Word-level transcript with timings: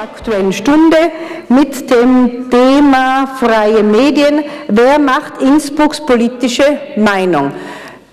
Aktuellen 0.00 0.50
Stunde 0.54 0.96
mit 1.50 1.90
dem 1.90 2.48
Thema 2.50 3.26
freie 3.38 3.82
Medien. 3.82 4.44
Wer 4.68 4.98
macht 4.98 5.42
Innsbrucks 5.42 6.00
politische 6.00 6.78
Meinung? 6.96 7.52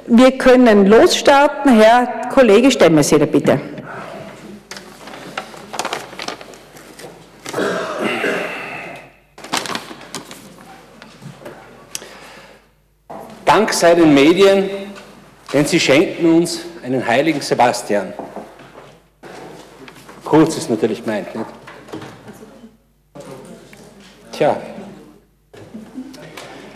Wir 0.05 0.37
können 0.37 0.85
losstarten. 0.87 1.79
Herr 1.79 2.27
Kollege 2.29 2.71
Stemmeseder, 2.71 3.25
bitte. 3.25 3.61
Dank 13.45 13.71
sei 13.71 13.95
den 13.95 14.13
Medien, 14.13 14.69
denn 15.53 15.65
sie 15.65 15.79
schenken 15.79 16.33
uns 16.33 16.65
einen 16.83 17.07
heiligen 17.07 17.39
Sebastian. 17.39 18.11
Kurz 20.25 20.57
ist 20.57 20.69
natürlich 20.69 21.01
gemeint, 21.05 21.33
nicht? 21.33 21.66
Tja. 24.37 24.55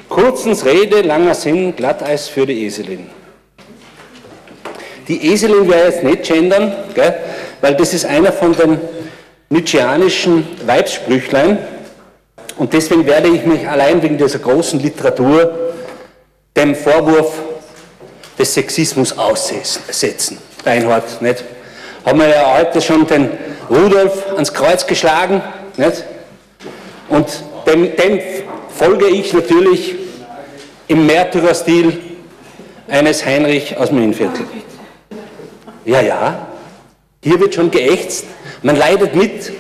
Kurzens 0.10 0.66
Rede, 0.66 1.02
langer 1.02 1.36
Sinn, 1.36 1.76
Glatteis 1.76 2.28
für 2.28 2.48
die 2.48 2.66
Eselin. 2.66 3.08
Die 5.08 5.32
Eselin 5.32 5.70
wäre 5.70 5.86
jetzt 5.86 6.04
nicht 6.04 6.24
gendern, 6.24 6.74
gell? 6.96 7.14
weil 7.62 7.76
das 7.76 7.94
ist 7.94 8.06
einer 8.06 8.32
von 8.34 8.56
den 8.56 8.80
nietzscheanischen 9.50 10.48
Weibsprüchlein. 10.66 11.60
Und 12.58 12.74
deswegen 12.74 13.06
werde 13.06 13.30
ich 13.30 13.46
mich 13.46 13.70
allein 13.70 14.02
wegen 14.02 14.18
dieser 14.18 14.40
großen 14.40 14.80
Literatur 14.80 15.76
dem 16.58 16.74
Vorwurf 16.74 17.32
des 18.40 18.56
Sexismus 18.56 19.16
aussetzen. 19.16 20.40
Reinhard, 20.66 21.22
nicht? 21.22 21.44
Haben 22.08 22.20
wir 22.22 22.30
ja 22.30 22.58
heute 22.58 22.82
schon 22.82 23.06
den 23.06 23.30
Rudolf 23.70 24.34
ans 24.34 24.52
Kreuz 24.52 24.88
geschlagen, 24.88 25.44
nicht? 25.78 26.06
Und 27.08 27.28
dem, 27.66 27.96
dem 27.96 28.20
folge 28.70 29.08
ich 29.08 29.34
natürlich 29.34 29.96
im 30.88 31.06
Märtyrerstil 31.06 31.98
eines 32.88 33.26
Heinrich 33.26 33.78
aus 33.78 33.90
dem 33.90 34.04
Innviertel. 34.04 34.46
Ja, 35.86 36.02
ja, 36.02 36.48
hier 37.24 37.40
wird 37.40 37.56
schon 37.56 37.72
geächtzt, 37.72 38.26
man 38.62 38.76
leidet 38.76 39.16
mit. 39.16 39.52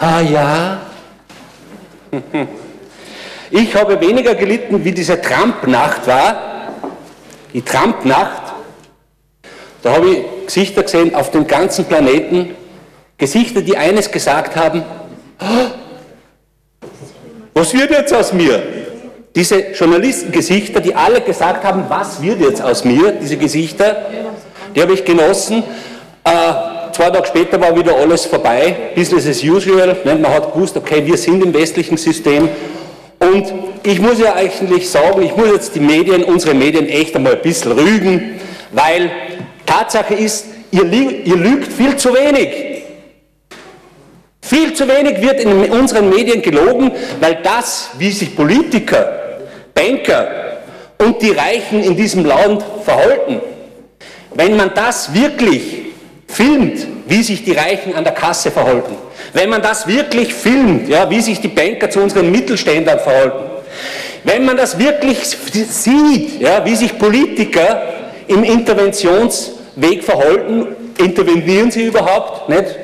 Ah 0.00 0.20
ja. 0.20 0.80
Ich 3.50 3.72
habe 3.76 4.00
weniger 4.00 4.34
gelitten, 4.34 4.84
wie 4.84 4.90
diese 4.90 5.20
Trump-Nacht 5.20 6.08
war. 6.08 6.72
Die 7.52 7.62
Trump-Nacht, 7.62 8.42
da 9.82 9.92
habe 9.92 10.10
ich 10.10 10.46
Gesichter 10.46 10.82
gesehen 10.82 11.14
auf 11.14 11.30
dem 11.30 11.46
ganzen 11.46 11.84
Planeten, 11.84 12.56
Gesichter, 13.16 13.62
die 13.62 13.76
eines 13.76 14.10
gesagt 14.10 14.56
haben, 14.56 14.82
was 17.54 17.72
wird 17.72 17.90
jetzt 17.90 18.12
aus 18.12 18.32
mir? 18.32 18.62
Diese 19.34 19.72
Journalistengesichter, 19.72 20.80
die 20.80 20.94
alle 20.94 21.20
gesagt 21.20 21.64
haben, 21.64 21.84
was 21.88 22.20
wird 22.20 22.40
jetzt 22.40 22.62
aus 22.62 22.84
mir, 22.84 23.12
diese 23.12 23.36
Gesichter, 23.36 23.96
die 24.74 24.82
habe 24.82 24.92
ich 24.92 25.04
genossen. 25.04 25.62
Äh, 26.24 26.30
zwei 26.92 27.10
Tage 27.10 27.26
später 27.26 27.60
war 27.60 27.76
wieder 27.76 27.96
alles 27.96 28.26
vorbei, 28.26 28.76
Business 28.94 29.26
as 29.26 29.42
usual. 29.42 29.96
Ne? 30.04 30.16
Man 30.16 30.32
hat 30.32 30.52
gewusst, 30.52 30.76
okay, 30.76 31.04
wir 31.04 31.16
sind 31.16 31.44
im 31.44 31.54
westlichen 31.54 31.96
System 31.96 32.48
und 33.18 33.52
ich 33.82 34.00
muss 34.00 34.18
ja 34.18 34.34
eigentlich 34.34 34.88
sagen, 34.88 35.22
ich 35.22 35.36
muss 35.36 35.48
jetzt 35.48 35.74
die 35.74 35.80
Medien, 35.80 36.24
unsere 36.24 36.54
Medien 36.54 36.88
echt 36.88 37.14
einmal 37.14 37.34
ein 37.34 37.42
bisschen 37.42 37.72
rügen, 37.72 38.40
weil 38.72 39.10
Tatsache 39.66 40.14
ist, 40.14 40.46
ihr, 40.70 40.84
ihr 40.84 41.36
lügt 41.36 41.72
viel 41.72 41.96
zu 41.96 42.14
wenig. 42.14 42.73
Viel 44.44 44.74
zu 44.74 44.86
wenig 44.86 45.22
wird 45.22 45.40
in 45.40 45.70
unseren 45.70 46.10
Medien 46.10 46.42
gelogen, 46.42 46.92
weil 47.18 47.38
das, 47.42 47.88
wie 47.96 48.10
sich 48.10 48.36
Politiker, 48.36 49.38
Banker 49.74 50.28
und 50.98 51.22
die 51.22 51.30
Reichen 51.30 51.82
in 51.82 51.96
diesem 51.96 52.26
Land 52.26 52.62
verhalten, 52.84 53.40
wenn 54.34 54.54
man 54.54 54.72
das 54.74 55.14
wirklich 55.14 55.62
filmt, 56.28 56.86
wie 57.06 57.22
sich 57.22 57.42
die 57.42 57.52
Reichen 57.52 57.94
an 57.94 58.04
der 58.04 58.12
Kasse 58.12 58.50
verhalten, 58.50 58.94
wenn 59.32 59.48
man 59.48 59.62
das 59.62 59.86
wirklich 59.86 60.34
filmt, 60.34 60.90
ja, 60.90 61.08
wie 61.08 61.22
sich 61.22 61.40
die 61.40 61.48
Banker 61.48 61.88
zu 61.88 62.00
unseren 62.00 62.30
Mittelständlern 62.30 63.00
verhalten, 63.00 63.44
wenn 64.24 64.44
man 64.44 64.58
das 64.58 64.78
wirklich 64.78 65.20
sieht, 65.26 66.38
ja, 66.42 66.62
wie 66.66 66.76
sich 66.76 66.98
Politiker 66.98 67.82
im 68.26 68.44
Interventionsweg 68.44 70.04
verhalten, 70.04 70.66
intervenieren 70.98 71.70
sie 71.70 71.84
überhaupt 71.84 72.50
nicht? 72.50 72.83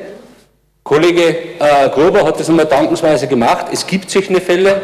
Kollege 0.90 1.22
äh, 1.60 1.88
Gruber 1.90 2.24
hat 2.24 2.40
das 2.40 2.48
einmal 2.48 2.66
dankensweise 2.66 3.28
gemacht. 3.28 3.66
Es 3.72 3.86
gibt 3.86 4.10
solche 4.10 4.40
Fälle. 4.40 4.82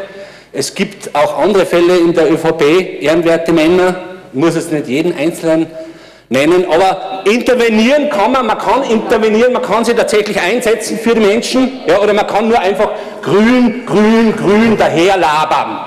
Es 0.53 0.73
gibt 0.73 1.13
auch 1.13 1.37
andere 1.37 1.65
Fälle 1.65 1.97
in 1.97 2.13
der 2.13 2.31
ÖVP, 2.31 3.01
ehrenwerte 3.01 3.51
Männer. 3.51 3.93
Ich 4.31 4.39
muss 4.39 4.55
jetzt 4.55 4.71
nicht 4.71 4.87
jeden 4.87 5.13
Einzelnen 5.17 5.67
nennen, 6.29 6.63
aber 6.71 7.23
intervenieren 7.25 8.09
kann 8.09 8.31
man, 8.31 8.47
man 8.47 8.57
kann 8.57 8.83
intervenieren, 8.83 9.51
man 9.51 9.61
kann 9.61 9.83
sich 9.83 9.95
tatsächlich 9.95 10.39
einsetzen 10.39 10.97
für 10.97 11.13
die 11.13 11.19
Menschen, 11.19 11.81
ja, 11.85 11.99
oder 11.99 12.13
man 12.13 12.25
kann 12.25 12.47
nur 12.47 12.59
einfach 12.59 12.91
grün, 13.21 13.85
grün, 13.85 14.33
grün 14.33 14.77
daherlabern. 14.77 15.77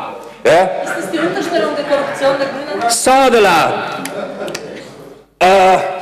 Ja. 0.45 0.65
Ist 0.85 0.97
das 0.99 1.11
die 1.13 1.19
Unterstellung 1.19 1.71
der 1.75 1.85
Korruption 1.87 2.35
der 2.39 2.49
Grünen? 2.49 2.91
Sadela. 2.91 4.03
Äh, 5.39 6.00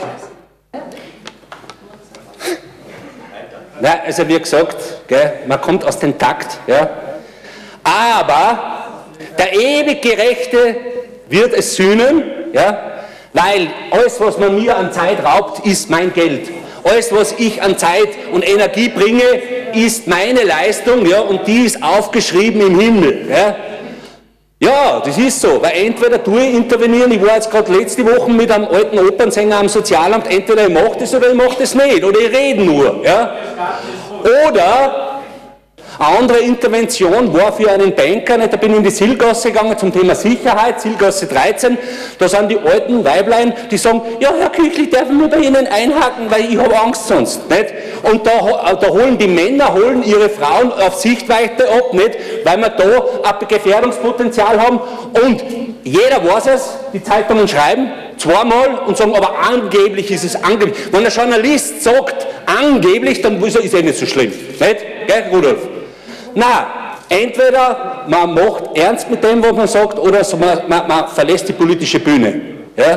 ja, 3.82 4.00
also 4.04 4.28
wie 4.28 4.38
gesagt, 4.38 4.76
gell, 5.06 5.32
man 5.46 5.60
kommt 5.60 5.84
aus 5.84 5.98
dem 5.98 6.18
Takt, 6.18 6.58
ja. 6.66 6.88
aber 7.84 8.78
der 9.38 9.52
ewig 9.52 10.02
Gerechte 10.02 10.76
wird 11.28 11.52
es 11.52 11.76
sühnen, 11.76 12.24
ja, 12.52 13.02
weil 13.32 13.68
alles, 13.90 14.20
was 14.20 14.38
man 14.38 14.54
mir 14.56 14.76
an 14.76 14.92
Zeit 14.92 15.24
raubt, 15.24 15.64
ist 15.66 15.90
mein 15.90 16.12
Geld. 16.12 16.48
Alles, 16.84 17.12
was 17.12 17.34
ich 17.38 17.60
an 17.60 17.76
Zeit 17.76 18.08
und 18.32 18.48
Energie 18.48 18.88
bringe, 18.88 19.22
ist 19.74 20.06
meine 20.06 20.42
Leistung 20.42 21.04
ja, 21.06 21.20
und 21.20 21.46
die 21.46 21.64
ist 21.64 21.82
aufgeschrieben 21.82 22.60
im 22.60 22.80
Himmel. 22.80 23.28
Ja. 23.30 23.56
Ja, 24.60 25.00
das 25.04 25.16
ist 25.16 25.40
so, 25.40 25.62
weil 25.62 25.86
entweder 25.86 26.22
tue 26.22 26.40
ich 26.44 26.54
intervenieren, 26.54 27.12
ich 27.12 27.22
war 27.22 27.36
jetzt 27.36 27.48
gerade 27.48 27.72
letzte 27.72 28.04
Woche 28.04 28.28
mit 28.28 28.50
einem 28.50 28.66
alten 28.66 28.98
Opernsänger 28.98 29.60
am 29.60 29.68
Sozialamt, 29.68 30.28
entweder 30.28 30.66
ich 30.66 30.74
mache 30.74 30.98
das 30.98 31.14
oder 31.14 31.28
ich 31.28 31.34
mache 31.34 31.56
das 31.60 31.76
nicht, 31.76 32.02
oder 32.02 32.18
ich 32.18 32.36
rede 32.36 32.64
nur. 32.64 33.00
Ja. 33.04 33.36
Oder 34.48 35.07
eine 35.98 36.18
andere 36.18 36.38
Intervention 36.38 37.32
war 37.34 37.52
für 37.52 37.70
einen 37.70 37.92
Banker, 37.92 38.38
da 38.38 38.56
bin 38.56 38.70
ich 38.70 38.76
in 38.78 38.84
die 38.84 38.90
Silgasse 38.90 39.50
gegangen 39.50 39.76
zum 39.76 39.92
Thema 39.92 40.14
Sicherheit, 40.14 40.80
Silgasse 40.80 41.26
13, 41.26 41.76
da 42.18 42.28
sind 42.28 42.50
die 42.50 42.58
alten 42.58 43.04
Weiblein, 43.04 43.52
die 43.68 43.78
sagen, 43.78 44.02
ja 44.20 44.32
Herr 44.38 44.50
Küchli, 44.50 44.88
darf 44.88 45.10
ich 45.10 45.16
nur 45.16 45.26
bei 45.26 45.38
Ihnen 45.38 45.66
einhaken, 45.66 46.30
weil 46.30 46.52
ich 46.52 46.56
habe 46.56 46.78
Angst 46.78 47.08
sonst. 47.08 47.50
Nicht? 47.50 47.74
Und 48.04 48.24
da, 48.24 48.76
da, 48.80 48.88
holen 48.88 49.18
die 49.18 49.26
Männer 49.26 49.74
holen 49.74 50.04
ihre 50.04 50.28
Frauen 50.28 50.70
auf 50.72 50.94
Sichtweite 50.94 51.68
ab, 51.68 51.92
nicht? 51.92 52.16
weil 52.44 52.58
wir 52.58 52.68
da 52.68 52.84
ein 52.84 53.48
Gefährdungspotenzial 53.48 54.60
haben 54.60 54.80
und 55.24 55.42
jeder 55.82 56.24
weiß 56.24 56.46
es, 56.46 56.68
die 56.92 57.02
Zeitungen 57.02 57.48
schreiben, 57.48 57.90
zweimal 58.18 58.82
und 58.86 58.96
sagen, 58.96 59.16
aber 59.16 59.34
angeblich 59.50 60.12
ist 60.12 60.24
es 60.24 60.36
angeblich. 60.44 60.76
Wenn 60.92 61.04
ein 61.04 61.10
Journalist 61.10 61.82
sagt, 61.82 62.26
angeblich, 62.46 63.20
dann 63.20 63.42
ist 63.42 63.56
eh 63.56 63.82
nicht 63.82 63.98
so 63.98 64.06
schlimm. 64.06 64.30
Nicht? 64.30 64.60
Gell, 64.60 65.24
Rudolf? 65.32 65.77
Na, 66.38 66.68
entweder 67.08 68.04
man 68.06 68.32
macht 68.32 68.76
ernst 68.76 69.10
mit 69.10 69.24
dem, 69.24 69.42
was 69.42 69.52
man 69.52 69.66
sagt, 69.66 69.98
oder 69.98 70.22
man, 70.36 70.68
man, 70.68 70.86
man 70.86 71.08
verlässt 71.08 71.48
die 71.48 71.52
politische 71.52 71.98
Bühne. 71.98 72.40
Ja? 72.76 72.92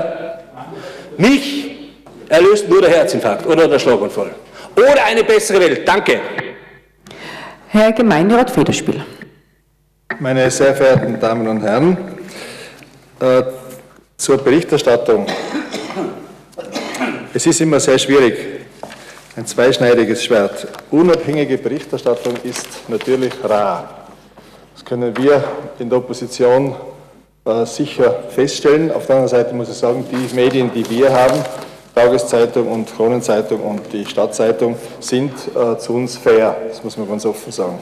Mich 1.18 1.72
erlöst 2.30 2.70
nur 2.70 2.82
der 2.82 2.92
Herzinfarkt 2.92 3.48
oder 3.48 3.68
der 3.68 3.80
Schlaganfall. 3.80 4.30
Oder 4.76 5.06
eine 5.06 5.24
bessere 5.24 5.60
Welt. 5.60 5.88
Danke. 5.88 6.20
Herr 7.70 7.92
Gemeinderat 7.94 8.52
Federspiel. 8.52 9.04
Meine 10.20 10.52
sehr 10.52 10.76
verehrten 10.76 11.20
Damen 11.20 11.48
und 11.48 11.64
Herren, 11.64 11.98
äh, 13.20 13.42
zur 14.18 14.38
Berichterstattung. 14.38 15.26
Es 17.34 17.48
ist 17.48 17.60
immer 17.60 17.80
sehr 17.80 17.98
schwierig, 17.98 18.61
ein 19.36 19.46
zweischneidiges 19.46 20.24
Schwert. 20.24 20.68
Unabhängige 20.92 21.58
Berichterstattung 21.58 22.34
ist 22.44 22.68
natürlich 22.90 23.32
rar. 23.44 24.08
Das 24.74 24.84
können 24.84 25.16
wir 25.18 25.44
in 25.80 25.90
der 25.90 26.00
Opposition 26.00 26.76
äh, 27.46 27.66
sicher 27.66 28.24
feststellen. 28.30 28.92
Auf 28.92 29.06
der 29.06 29.16
anderen 29.16 29.30
Seite 29.30 29.56
muss 29.56 29.70
ich 29.70 29.78
sagen, 29.78 30.06
die 30.12 30.36
Medien, 30.36 30.72
die 30.74 30.88
wir 30.90 31.14
haben, 31.14 31.40
Tageszeitung 31.96 32.70
und 32.72 32.94
Kronenzeitung 32.94 33.62
und 33.62 33.82
die 33.94 34.06
Stadtzeitung, 34.06 34.76
sind 35.00 35.32
äh, 35.56 35.78
zu 35.78 35.94
uns 35.94 36.18
fair. 36.18 36.56
Das 36.68 36.84
muss 36.84 36.98
man 36.98 37.08
ganz 37.08 37.26
offen 37.26 37.52
sagen. 37.52 37.80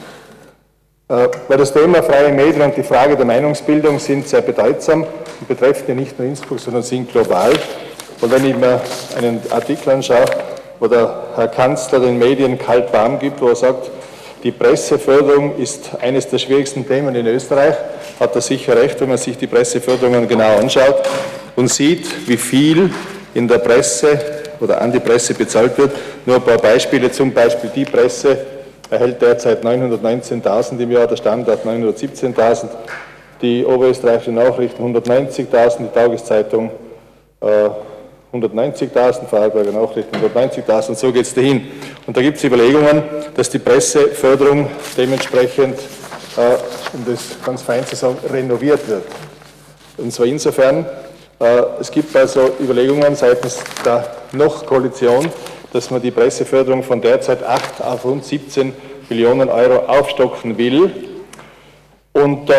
Äh, 1.08 1.28
weil 1.48 1.58
das 1.58 1.72
Thema 1.72 2.02
freie 2.02 2.32
Medien 2.32 2.62
und 2.62 2.76
die 2.76 2.84
Frage 2.84 3.16
der 3.16 3.26
Meinungsbildung 3.26 3.98
sind 3.98 4.28
sehr 4.28 4.42
bedeutsam 4.42 5.02
und 5.02 5.48
betreffen 5.48 5.84
ja 5.88 5.94
nicht 5.94 6.16
nur 6.16 6.28
Innsbruck, 6.28 6.60
sondern 6.60 6.84
sind 6.84 7.10
global. 7.10 7.52
Und 8.20 8.30
wenn 8.30 8.44
ich 8.44 8.56
mir 8.56 8.80
einen 9.16 9.40
Artikel 9.50 9.90
anschaue, 9.90 10.26
wo 10.80 10.88
der 10.88 11.24
Herr 11.36 11.48
Kanzler 11.48 12.00
den 12.00 12.18
Medien 12.18 12.58
kalt 12.58 12.92
warm 12.92 13.20
gibt, 13.20 13.40
wo 13.40 13.48
er 13.48 13.56
sagt, 13.56 13.90
Die 14.42 14.52
Presseförderung 14.52 15.58
ist 15.58 15.90
eines 16.00 16.26
der 16.28 16.38
schwierigsten 16.38 16.88
Themen 16.88 17.14
in 17.14 17.26
Österreich. 17.26 17.74
Hat 18.18 18.34
er 18.34 18.40
sicher 18.40 18.74
recht, 18.74 18.98
wenn 19.00 19.10
man 19.10 19.18
sich 19.18 19.36
die 19.36 19.46
Presseförderungen 19.46 20.26
genau 20.26 20.56
anschaut 20.56 21.02
und 21.56 21.68
sieht, 21.68 22.26
wie 22.26 22.38
viel 22.38 22.90
in 23.34 23.46
der 23.46 23.58
Presse 23.58 24.18
oder 24.58 24.80
an 24.80 24.92
die 24.92 24.98
Presse 24.98 25.34
bezahlt 25.34 25.76
wird. 25.76 25.92
Nur 26.24 26.36
ein 26.36 26.42
paar 26.42 26.56
Beispiele, 26.56 27.12
zum 27.12 27.34
Beispiel 27.34 27.70
die 27.74 27.84
Presse 27.84 28.38
erhält 28.88 29.20
derzeit 29.20 29.62
919.000 29.62 30.80
im 30.80 30.90
Jahr, 30.90 31.06
der 31.06 31.16
Standard 31.16 31.64
917.000, 31.66 32.68
die 33.42 33.64
Oberösterreichische 33.64 34.32
Nachrichten 34.32 34.82
190.000, 34.82 35.78
die 35.80 35.94
Tageszeitung 35.94 36.70
äh, 37.42 37.68
190.000, 38.32 39.26
Vorarlberger 39.26 39.72
Nachrichten 39.72 40.16
190.000, 40.16 40.94
so 40.94 41.12
geht 41.12 41.26
es 41.26 41.34
dahin. 41.34 41.66
Und 42.06 42.16
da 42.16 42.22
gibt 42.22 42.38
es 42.38 42.44
Überlegungen, 42.44 43.02
dass 43.34 43.50
die 43.50 43.58
Presseförderung 43.58 44.68
dementsprechend, 44.96 45.78
äh, 46.36 46.56
um 46.92 47.04
das 47.06 47.36
ganz 47.44 47.62
fein 47.62 47.84
zu 47.84 47.96
sagen, 47.96 48.16
renoviert 48.30 48.86
wird. 48.88 49.04
Und 49.96 50.12
zwar 50.12 50.26
insofern, 50.26 50.86
äh, 51.40 51.62
es 51.80 51.90
gibt 51.90 52.14
also 52.14 52.52
Überlegungen 52.60 53.16
seitens 53.16 53.58
der 53.84 54.08
Noch-Koalition, 54.32 55.28
dass 55.72 55.90
man 55.90 56.00
die 56.00 56.10
Presseförderung 56.12 56.84
von 56.84 57.00
derzeit 57.00 57.42
8 57.42 57.82
auf 57.82 58.04
rund 58.04 58.24
17 58.24 58.72
Millionen 59.08 59.48
Euro 59.48 59.86
aufstocken 59.86 60.56
will. 60.56 60.92
Und 62.12 62.48
äh, 62.48 62.54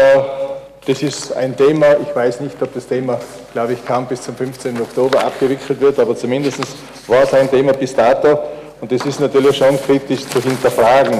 das 0.85 1.03
ist 1.03 1.35
ein 1.35 1.55
Thema, 1.55 1.97
ich 2.01 2.15
weiß 2.15 2.39
nicht, 2.39 2.59
ob 2.61 2.73
das 2.73 2.87
Thema, 2.87 3.19
glaube 3.53 3.73
ich, 3.73 3.85
kaum 3.85 4.07
bis 4.07 4.23
zum 4.23 4.35
15. 4.35 4.81
Oktober 4.81 5.23
abgewickelt 5.23 5.79
wird, 5.79 5.99
aber 5.99 6.15
zumindest 6.15 6.59
war 7.07 7.23
es 7.23 7.33
ein 7.33 7.49
Thema 7.49 7.73
bis 7.73 7.95
dato 7.95 8.39
und 8.81 8.91
das 8.91 9.05
ist 9.05 9.19
natürlich 9.19 9.57
schon 9.57 9.79
kritisch 9.81 10.27
zu 10.27 10.41
hinterfragen. 10.41 11.19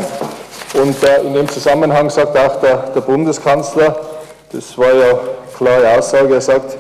Und 0.74 1.04
äh, 1.04 1.22
in 1.22 1.34
dem 1.34 1.48
Zusammenhang 1.48 2.10
sagt 2.10 2.36
auch 2.38 2.60
der, 2.60 2.78
der 2.88 3.02
Bundeskanzler, 3.02 4.00
das 4.52 4.76
war 4.78 4.94
ja 4.94 5.20
klare 5.56 5.98
Aussage, 5.98 6.34
er 6.34 6.42
sagt, 6.42 6.78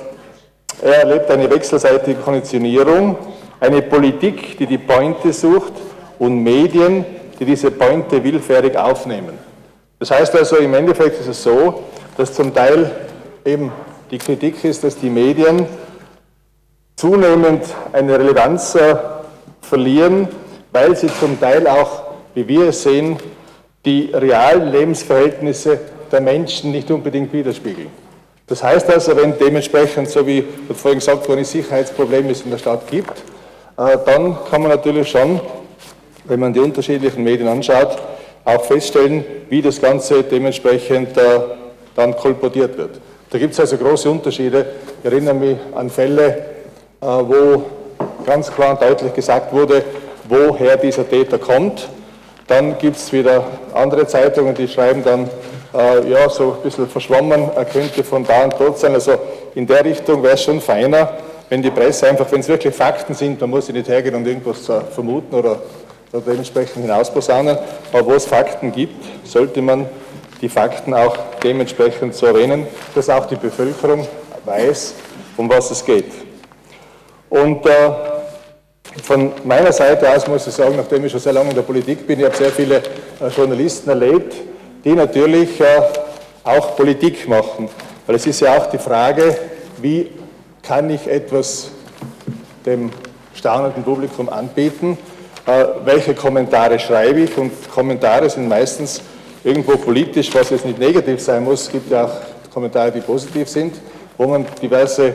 er 0.81 1.03
erlebt 1.03 1.29
eine 1.29 1.49
wechselseitige 1.51 2.19
Konditionierung, 2.21 3.15
eine 3.59 3.83
Politik, 3.83 4.57
die 4.57 4.65
die 4.65 4.79
Pointe 4.79 5.31
sucht 5.31 5.73
und 6.17 6.41
Medien, 6.41 7.05
die 7.39 7.45
diese 7.45 7.69
Pointe 7.69 8.23
willfährig 8.23 8.75
aufnehmen. 8.75 9.37
Das 9.99 10.09
heißt 10.09 10.35
also, 10.35 10.55
im 10.55 10.73
Endeffekt 10.73 11.19
ist 11.19 11.27
es 11.27 11.43
so, 11.43 11.83
dass 12.17 12.33
zum 12.33 12.53
Teil 12.53 12.91
eben 13.45 13.71
die 14.11 14.17
Kritik 14.17 14.63
ist, 14.63 14.83
dass 14.83 14.97
die 14.97 15.09
Medien 15.09 15.65
zunehmend 16.95 17.63
eine 17.93 18.19
Relevanz 18.19 18.75
äh, 18.75 18.95
verlieren, 19.61 20.27
weil 20.71 20.95
sie 20.95 21.07
zum 21.19 21.39
Teil 21.39 21.67
auch, 21.67 22.03
wie 22.35 22.47
wir 22.47 22.69
es 22.69 22.83
sehen, 22.83 23.17
die 23.85 24.11
realen 24.13 24.71
Lebensverhältnisse 24.71 25.79
der 26.11 26.21
Menschen 26.21 26.71
nicht 26.71 26.91
unbedingt 26.91 27.33
widerspiegeln. 27.33 27.87
Das 28.47 28.61
heißt 28.61 28.89
also, 28.91 29.15
wenn 29.15 29.37
dementsprechend, 29.39 30.09
so 30.09 30.27
wie 30.27 30.43
vorhin 30.75 30.99
gesagt 30.99 31.27
worden 31.27 31.45
Sicherheitsprobleme 31.45 32.31
es 32.31 32.41
in 32.41 32.51
der 32.51 32.57
Stadt 32.57 32.85
gibt, 32.87 33.17
äh, 33.77 33.97
dann 34.05 34.37
kann 34.49 34.61
man 34.61 34.71
natürlich 34.71 35.09
schon, 35.09 35.39
wenn 36.25 36.39
man 36.39 36.53
die 36.53 36.59
unterschiedlichen 36.59 37.23
Medien 37.23 37.47
anschaut, 37.47 37.97
auch 38.43 38.63
feststellen, 38.65 39.23
wie 39.49 39.61
das 39.61 39.79
Ganze 39.79 40.23
dementsprechend 40.23 41.17
äh, 41.17 41.39
dann 41.95 42.15
kolportiert 42.15 42.77
wird. 42.77 42.99
Da 43.29 43.37
gibt 43.37 43.53
es 43.53 43.59
also 43.59 43.77
große 43.77 44.09
Unterschiede. 44.09 44.65
Ich 44.99 45.05
erinnere 45.05 45.33
mich 45.33 45.57
an 45.73 45.89
Fälle, 45.89 46.27
äh, 47.01 47.05
wo 47.05 47.63
ganz 48.25 48.51
klar 48.51 48.71
und 48.71 48.81
deutlich 48.81 49.13
gesagt 49.13 49.53
wurde, 49.53 49.83
woher 50.27 50.77
dieser 50.77 51.07
Täter 51.07 51.37
kommt. 51.37 51.87
Dann 52.47 52.77
gibt 52.77 52.97
es 52.97 53.11
wieder 53.13 53.45
andere 53.73 54.05
Zeitungen, 54.07 54.53
die 54.53 54.67
schreiben 54.67 55.03
dann, 55.03 55.29
äh, 55.73 56.09
ja, 56.09 56.29
so 56.29 56.53
ein 56.53 56.63
bisschen 56.63 56.87
verschwommen, 56.87 57.49
er 57.55 57.65
könnte 57.65 58.03
von 58.03 58.25
da 58.25 58.43
und 58.43 58.55
dort 58.59 58.77
sein. 58.79 58.93
Also 58.93 59.13
in 59.55 59.65
der 59.65 59.85
Richtung 59.85 60.21
wäre 60.23 60.33
es 60.33 60.43
schon 60.43 60.59
feiner, 60.59 61.17
wenn 61.49 61.61
die 61.61 61.71
Presse 61.71 62.07
einfach, 62.07 62.29
wenn 62.31 62.41
es 62.41 62.47
wirklich 62.47 62.75
Fakten 62.75 63.13
sind, 63.13 63.39
man 63.39 63.49
muss 63.49 63.67
sie 63.67 63.73
nicht 63.73 63.87
hergehen 63.87 64.15
und 64.15 64.27
irgendwas 64.27 64.67
äh, 64.69 64.81
vermuten 64.81 65.35
oder, 65.35 65.61
oder 66.11 66.21
dementsprechend 66.25 66.81
hinausposaunen, 66.83 67.57
aber 67.91 68.05
wo 68.05 68.13
es 68.13 68.25
Fakten 68.25 68.71
gibt, 68.71 68.95
sollte 69.25 69.61
man 69.61 69.85
die 70.41 70.49
Fakten 70.49 70.93
auch 70.93 71.17
dementsprechend 71.43 72.15
zu 72.15 72.25
erwähnen, 72.25 72.67
dass 72.95 73.09
auch 73.09 73.25
die 73.27 73.35
Bevölkerung 73.35 74.07
weiß, 74.43 74.95
um 75.37 75.49
was 75.49 75.71
es 75.71 75.85
geht. 75.85 76.11
Und 77.29 77.65
äh, 77.65 77.71
von 79.03 79.31
meiner 79.43 79.71
Seite 79.71 80.09
aus 80.09 80.27
muss 80.27 80.47
ich 80.47 80.53
sagen, 80.53 80.75
nachdem 80.75 81.05
ich 81.05 81.11
schon 81.11 81.21
sehr 81.21 81.33
lange 81.33 81.49
in 81.49 81.55
der 81.55 81.61
Politik 81.61 82.05
bin, 82.05 82.19
ich 82.19 82.25
habe 82.25 82.35
sehr 82.35 82.51
viele 82.51 82.77
äh, 82.77 83.27
Journalisten 83.35 83.89
erlebt, 83.89 84.35
die 84.83 84.93
natürlich 84.93 85.61
äh, 85.61 85.81
auch 86.43 86.75
Politik 86.75 87.27
machen. 87.27 87.69
Weil 88.05 88.15
es 88.15 88.25
ist 88.25 88.41
ja 88.41 88.57
auch 88.57 88.65
die 88.65 88.79
Frage, 88.79 89.37
wie 89.81 90.11
kann 90.63 90.89
ich 90.89 91.07
etwas 91.07 91.71
dem 92.65 92.91
staunenden 93.33 93.83
Publikum 93.83 94.27
anbieten, 94.27 94.97
äh, 95.45 95.65
welche 95.85 96.13
Kommentare 96.13 96.79
schreibe 96.79 97.21
ich 97.21 97.37
und 97.37 97.51
Kommentare 97.71 98.29
sind 98.29 98.47
meistens 98.47 99.01
irgendwo 99.43 99.77
politisch, 99.77 100.33
was 100.33 100.49
jetzt 100.49 100.65
nicht 100.65 100.79
negativ 100.79 101.21
sein 101.21 101.43
muss, 101.43 101.63
es 101.63 101.71
gibt 101.71 101.91
ja 101.91 102.05
auch 102.05 102.51
Kommentare, 102.53 102.91
die 102.91 103.01
positiv 103.01 103.47
sind, 103.47 103.75
wo 104.17 104.27
man 104.27 104.45
diverse 104.61 105.07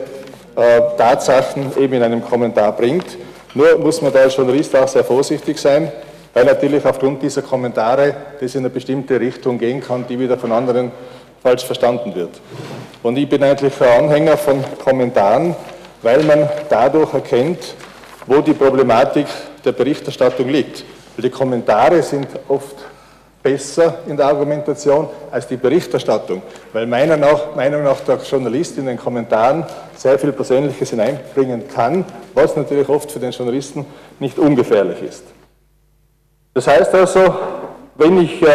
äh, 0.55 0.81
Tatsachen 0.97 1.71
eben 1.77 1.93
in 1.93 2.03
einem 2.03 2.23
Kommentar 2.23 2.71
bringt. 2.71 3.17
Nur 3.53 3.77
muss 3.77 4.01
man 4.01 4.11
da 4.11 4.19
als 4.19 4.35
Journalist 4.35 4.75
auch 4.75 4.87
sehr 4.87 5.03
vorsichtig 5.03 5.57
sein, 5.57 5.91
weil 6.33 6.45
natürlich 6.45 6.85
aufgrund 6.85 7.21
dieser 7.21 7.41
Kommentare 7.41 8.15
das 8.39 8.55
in 8.55 8.61
eine 8.61 8.69
bestimmte 8.69 9.19
Richtung 9.19 9.57
gehen 9.57 9.81
kann, 9.81 10.05
die 10.07 10.19
wieder 10.19 10.37
von 10.37 10.51
anderen 10.51 10.91
falsch 11.41 11.63
verstanden 11.63 12.13
wird. 12.13 12.41
Und 13.03 13.17
ich 13.17 13.29
bin 13.29 13.43
eigentlich 13.43 13.73
ein 13.81 14.05
Anhänger 14.05 14.37
von 14.37 14.63
Kommentaren, 14.83 15.55
weil 16.01 16.23
man 16.23 16.49
dadurch 16.69 17.13
erkennt, 17.13 17.59
wo 18.25 18.41
die 18.41 18.53
Problematik 18.53 19.27
der 19.63 19.71
Berichterstattung 19.71 20.49
liegt. 20.49 20.83
Die 21.17 21.29
Kommentare 21.29 22.03
sind 22.03 22.27
oft 22.47 22.75
besser 23.47 23.99
in 24.07 24.17
der 24.17 24.25
Argumentation 24.25 25.07
als 25.31 25.47
die 25.47 25.55
Berichterstattung, 25.55 26.41
weil 26.73 26.85
meiner 26.85 27.15
nach, 27.15 27.55
Meinung 27.55 27.83
nach 27.83 28.01
der 28.01 28.17
Journalist 28.17 28.77
in 28.77 28.85
den 28.85 28.97
Kommentaren 28.97 29.65
sehr 29.95 30.19
viel 30.19 30.33
Persönliches 30.33 30.89
hineinbringen 30.89 31.65
kann, 31.69 32.03
was 32.33 32.57
natürlich 32.57 32.89
oft 32.89 33.09
für 33.09 33.19
den 33.19 33.31
Journalisten 33.31 33.85
nicht 34.19 34.37
ungefährlich 34.37 35.01
ist. 35.01 35.23
Das 36.53 36.67
heißt 36.67 36.93
also, 36.93 37.35
wenn 37.95 38.21
ich 38.21 38.41
äh, 38.41 38.47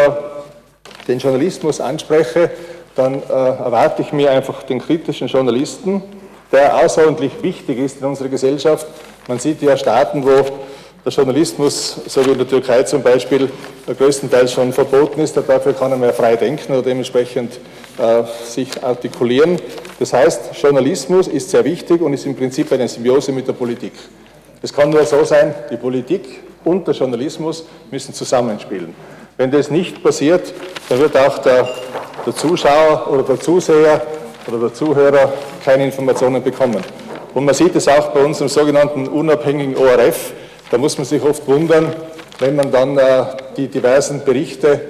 den 1.08 1.18
Journalismus 1.18 1.80
anspreche, 1.80 2.50
dann 2.94 3.14
äh, 3.14 3.32
erwarte 3.32 4.02
ich 4.02 4.12
mir 4.12 4.30
einfach 4.30 4.62
den 4.64 4.78
kritischen 4.78 5.28
Journalisten, 5.28 6.02
der 6.52 6.76
außerordentlich 6.76 7.42
wichtig 7.42 7.78
ist 7.78 8.00
in 8.00 8.06
unserer 8.06 8.28
Gesellschaft. 8.28 8.86
Man 9.26 9.38
sieht 9.38 9.62
ja 9.62 9.74
Staaten, 9.78 10.22
wo 10.22 10.44
der 11.04 11.12
Journalismus, 11.12 12.00
so 12.06 12.24
wie 12.24 12.30
in 12.30 12.38
der 12.38 12.48
Türkei 12.48 12.84
zum 12.84 13.02
Beispiel, 13.02 13.50
größtenteils 13.86 14.52
schon 14.52 14.72
verboten 14.72 15.20
ist. 15.20 15.36
Dafür 15.36 15.72
kann 15.72 15.90
er 15.90 15.96
mehr 15.96 16.12
frei 16.12 16.36
denken 16.36 16.72
oder 16.72 16.82
dementsprechend 16.82 17.58
äh, 17.98 18.22
sich 18.44 18.82
artikulieren. 18.82 19.58
Das 19.98 20.12
heißt, 20.12 20.56
Journalismus 20.62 21.26
ist 21.26 21.50
sehr 21.50 21.64
wichtig 21.64 22.00
und 22.00 22.14
ist 22.14 22.24
im 22.26 22.36
Prinzip 22.36 22.70
eine 22.72 22.86
Symbiose 22.86 23.32
mit 23.32 23.48
der 23.48 23.52
Politik. 23.52 23.92
Es 24.62 24.72
kann 24.72 24.90
nur 24.90 25.04
so 25.04 25.24
sein, 25.24 25.54
die 25.70 25.76
Politik 25.76 26.40
und 26.64 26.86
der 26.86 26.94
Journalismus 26.94 27.64
müssen 27.90 28.14
zusammenspielen. 28.14 28.94
Wenn 29.36 29.50
das 29.50 29.70
nicht 29.70 30.02
passiert, 30.04 30.54
dann 30.88 31.00
wird 31.00 31.16
auch 31.16 31.38
der, 31.38 31.68
der 32.24 32.36
Zuschauer 32.36 33.10
oder 33.10 33.24
der 33.24 33.40
Zuseher 33.40 34.02
oder 34.46 34.58
der 34.58 34.74
Zuhörer 34.74 35.32
keine 35.64 35.84
Informationen 35.84 36.42
bekommen. 36.42 36.82
Und 37.34 37.44
man 37.44 37.54
sieht 37.54 37.74
es 37.74 37.88
auch 37.88 38.08
bei 38.08 38.22
unserem 38.24 38.48
sogenannten 38.48 39.08
unabhängigen 39.08 39.76
ORF, 39.76 40.32
da 40.72 40.78
muss 40.78 40.96
man 40.96 41.04
sich 41.04 41.22
oft 41.22 41.46
wundern, 41.46 41.94
wenn 42.38 42.56
man 42.56 42.72
dann 42.72 42.96
äh, 42.96 43.24
die 43.58 43.68
diversen 43.68 44.24
Berichte 44.24 44.80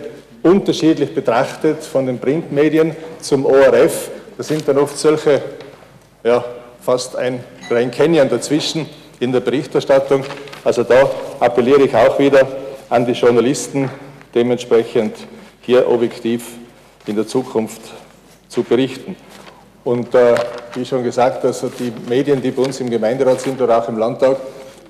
unterschiedlich 0.41 1.13
betrachtet, 1.13 1.83
von 1.83 2.07
den 2.07 2.21
Printmedien 2.21 2.95
zum 3.21 3.45
ORF. 3.45 4.11
Da 4.37 4.45
sind 4.45 4.67
dann 4.69 4.79
oft 4.79 4.97
solche, 4.97 5.43
ja, 6.23 6.45
fast 6.81 7.17
ein 7.17 7.43
Grand 7.69 7.93
Canyon 7.93 8.29
dazwischen 8.29 8.89
in 9.19 9.33
der 9.33 9.41
Berichterstattung. 9.41 10.25
Also 10.63 10.85
da 10.85 11.11
appelliere 11.41 11.83
ich 11.83 11.97
auch 11.97 12.17
wieder 12.17 12.47
an 12.89 13.05
die 13.05 13.13
Journalisten, 13.13 13.91
dementsprechend 14.33 15.17
hier 15.63 15.89
objektiv 15.89 16.47
in 17.07 17.17
der 17.17 17.27
Zukunft 17.27 17.81
zu 18.47 18.63
berichten. 18.63 19.17
Und 19.83 20.15
äh, 20.15 20.37
wie 20.75 20.85
schon 20.85 21.03
gesagt, 21.03 21.45
also 21.45 21.69
die 21.77 21.93
Medien, 22.09 22.41
die 22.41 22.53
bei 22.53 22.63
uns 22.63 22.79
im 22.79 22.89
Gemeinderat 22.89 23.41
sind 23.41 23.61
oder 23.61 23.79
auch 23.79 23.89
im 23.89 23.99
Landtag, 23.99 24.37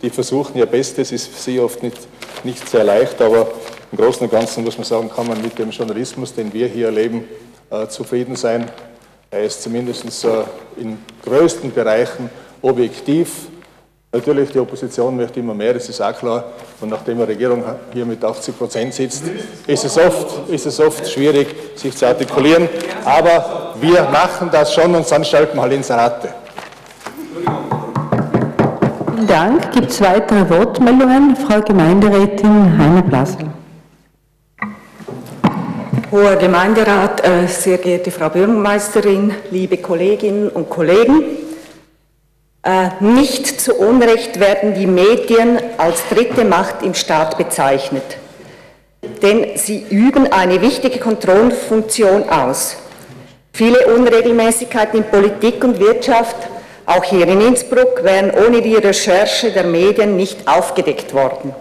die 0.02 0.10
versuchen 0.10 0.58
ihr 0.58 0.66
Bestes, 0.66 1.12
ist 1.12 1.28
für 1.28 1.40
sie 1.40 1.60
oft 1.60 1.82
nicht, 1.82 1.98
nicht 2.44 2.68
sehr 2.68 2.84
leicht, 2.84 3.20
aber 3.22 3.48
im 3.90 3.98
Großen 3.98 4.22
und 4.22 4.30
Ganzen 4.30 4.64
muss 4.64 4.76
man 4.76 4.84
sagen, 4.84 5.10
kann 5.14 5.26
man 5.28 5.40
mit 5.40 5.58
dem 5.58 5.70
Journalismus, 5.70 6.34
den 6.34 6.52
wir 6.52 6.66
hier 6.66 6.86
erleben, 6.86 7.24
äh, 7.70 7.86
zufrieden 7.86 8.36
sein. 8.36 8.70
Er 9.30 9.44
ist 9.44 9.62
zumindest 9.62 10.24
äh, 10.24 10.28
in 10.76 10.98
größten 11.24 11.72
Bereichen 11.72 12.28
objektiv, 12.60 13.48
Natürlich, 14.14 14.50
die 14.50 14.58
Opposition 14.58 15.16
möchte 15.16 15.40
immer 15.40 15.54
mehr, 15.54 15.72
das 15.72 15.88
ist 15.88 15.98
auch 16.02 16.14
klar. 16.14 16.44
Und 16.82 16.90
nachdem 16.90 17.16
eine 17.16 17.28
Regierung 17.28 17.64
hier 17.94 18.04
mit 18.04 18.22
80 18.22 18.58
Prozent 18.58 18.92
sitzt, 18.92 19.22
ist 19.66 19.84
es, 19.86 19.96
oft, 19.96 20.50
ist 20.50 20.66
es 20.66 20.78
oft 20.80 21.10
schwierig, 21.10 21.48
sich 21.76 21.96
zu 21.96 22.06
artikulieren. 22.06 22.68
Aber 23.06 23.74
wir 23.80 24.02
machen 24.02 24.50
das 24.52 24.74
schon 24.74 24.94
und 24.94 25.10
dann 25.10 25.24
schalten 25.24 25.56
wir 25.56 25.62
halt 25.62 25.72
Inserate. 25.72 26.28
Dank. 29.32 29.72
Gibt 29.72 29.90
es 29.90 30.02
weitere 30.02 30.46
Wortmeldungen? 30.50 31.34
Frau 31.36 31.62
Gemeinderätin 31.62 32.76
Heiner-Blasel. 32.76 33.46
Hoher 36.10 36.36
Gemeinderat, 36.36 37.26
äh, 37.26 37.46
sehr 37.46 37.78
geehrte 37.78 38.10
Frau 38.10 38.28
Bürgermeisterin, 38.28 39.32
liebe 39.50 39.78
Kolleginnen 39.78 40.50
und 40.50 40.68
Kollegen. 40.68 41.22
Äh, 42.62 42.90
nicht 43.00 43.58
zu 43.58 43.72
Unrecht 43.72 44.38
werden 44.38 44.74
die 44.74 44.86
Medien 44.86 45.58
als 45.78 46.06
dritte 46.10 46.44
Macht 46.44 46.82
im 46.82 46.92
Staat 46.92 47.38
bezeichnet, 47.38 48.18
denn 49.22 49.56
sie 49.56 49.82
üben 49.88 50.30
eine 50.30 50.60
wichtige 50.60 50.98
Kontrollfunktion 50.98 52.28
aus. 52.28 52.76
Viele 53.54 53.94
Unregelmäßigkeiten 53.96 54.98
in 54.98 55.04
Politik 55.06 55.64
und 55.64 55.80
Wirtschaft, 55.80 56.36
auch 56.86 57.04
hier 57.04 57.28
in 57.28 57.40
Innsbruck, 57.40 58.02
wären 58.02 58.30
ohne 58.30 58.62
die 58.62 58.76
Recherche 58.76 59.52
der 59.52 59.64
Medien 59.64 60.16
nicht 60.16 60.48
aufgedeckt 60.48 61.12
worden. 61.14 61.54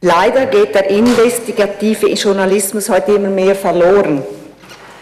Leider 0.00 0.46
geht 0.46 0.74
der 0.74 0.90
investigative 0.90 2.08
Journalismus 2.10 2.90
heute 2.90 3.12
immer 3.12 3.30
mehr 3.30 3.54
verloren. 3.54 4.22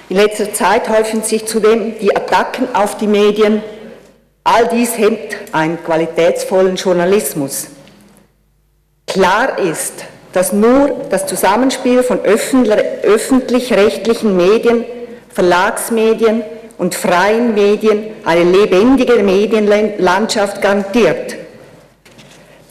In 0.08 0.16
letzter 0.16 0.52
Zeit 0.52 0.88
häufen 0.88 1.22
sich 1.22 1.46
zudem 1.46 1.98
die 1.98 2.14
Attacken 2.14 2.74
auf 2.74 2.98
die 2.98 3.06
Medien. 3.06 3.62
All 4.44 4.66
dies 4.68 4.96
hemmt 4.96 5.36
einen 5.52 5.82
qualitätsvollen 5.82 6.76
Journalismus. 6.76 7.68
Klar 9.06 9.58
ist, 9.58 10.04
dass 10.32 10.52
nur 10.52 11.06
das 11.10 11.26
Zusammenspiel 11.26 12.02
von 12.02 12.20
öffentlich-rechtlichen 12.20 14.36
Medien, 14.36 14.84
Verlagsmedien 15.30 16.42
und 16.82 16.96
freien 16.96 17.54
Medien 17.54 18.06
eine 18.24 18.42
lebendige 18.42 19.22
Medienlandschaft 19.22 20.60
garantiert. 20.60 21.36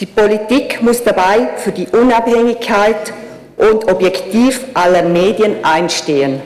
Die 0.01 0.06
Politik 0.06 0.82
muss 0.82 1.01
dabei 1.01 1.51
für 1.56 1.72
die 1.72 1.88
Unabhängigkeit 1.88 3.13
und 3.56 3.89
Objektiv 3.89 4.65
aller 4.74 5.03
Medien 5.03 5.63
einstehen. 5.63 6.41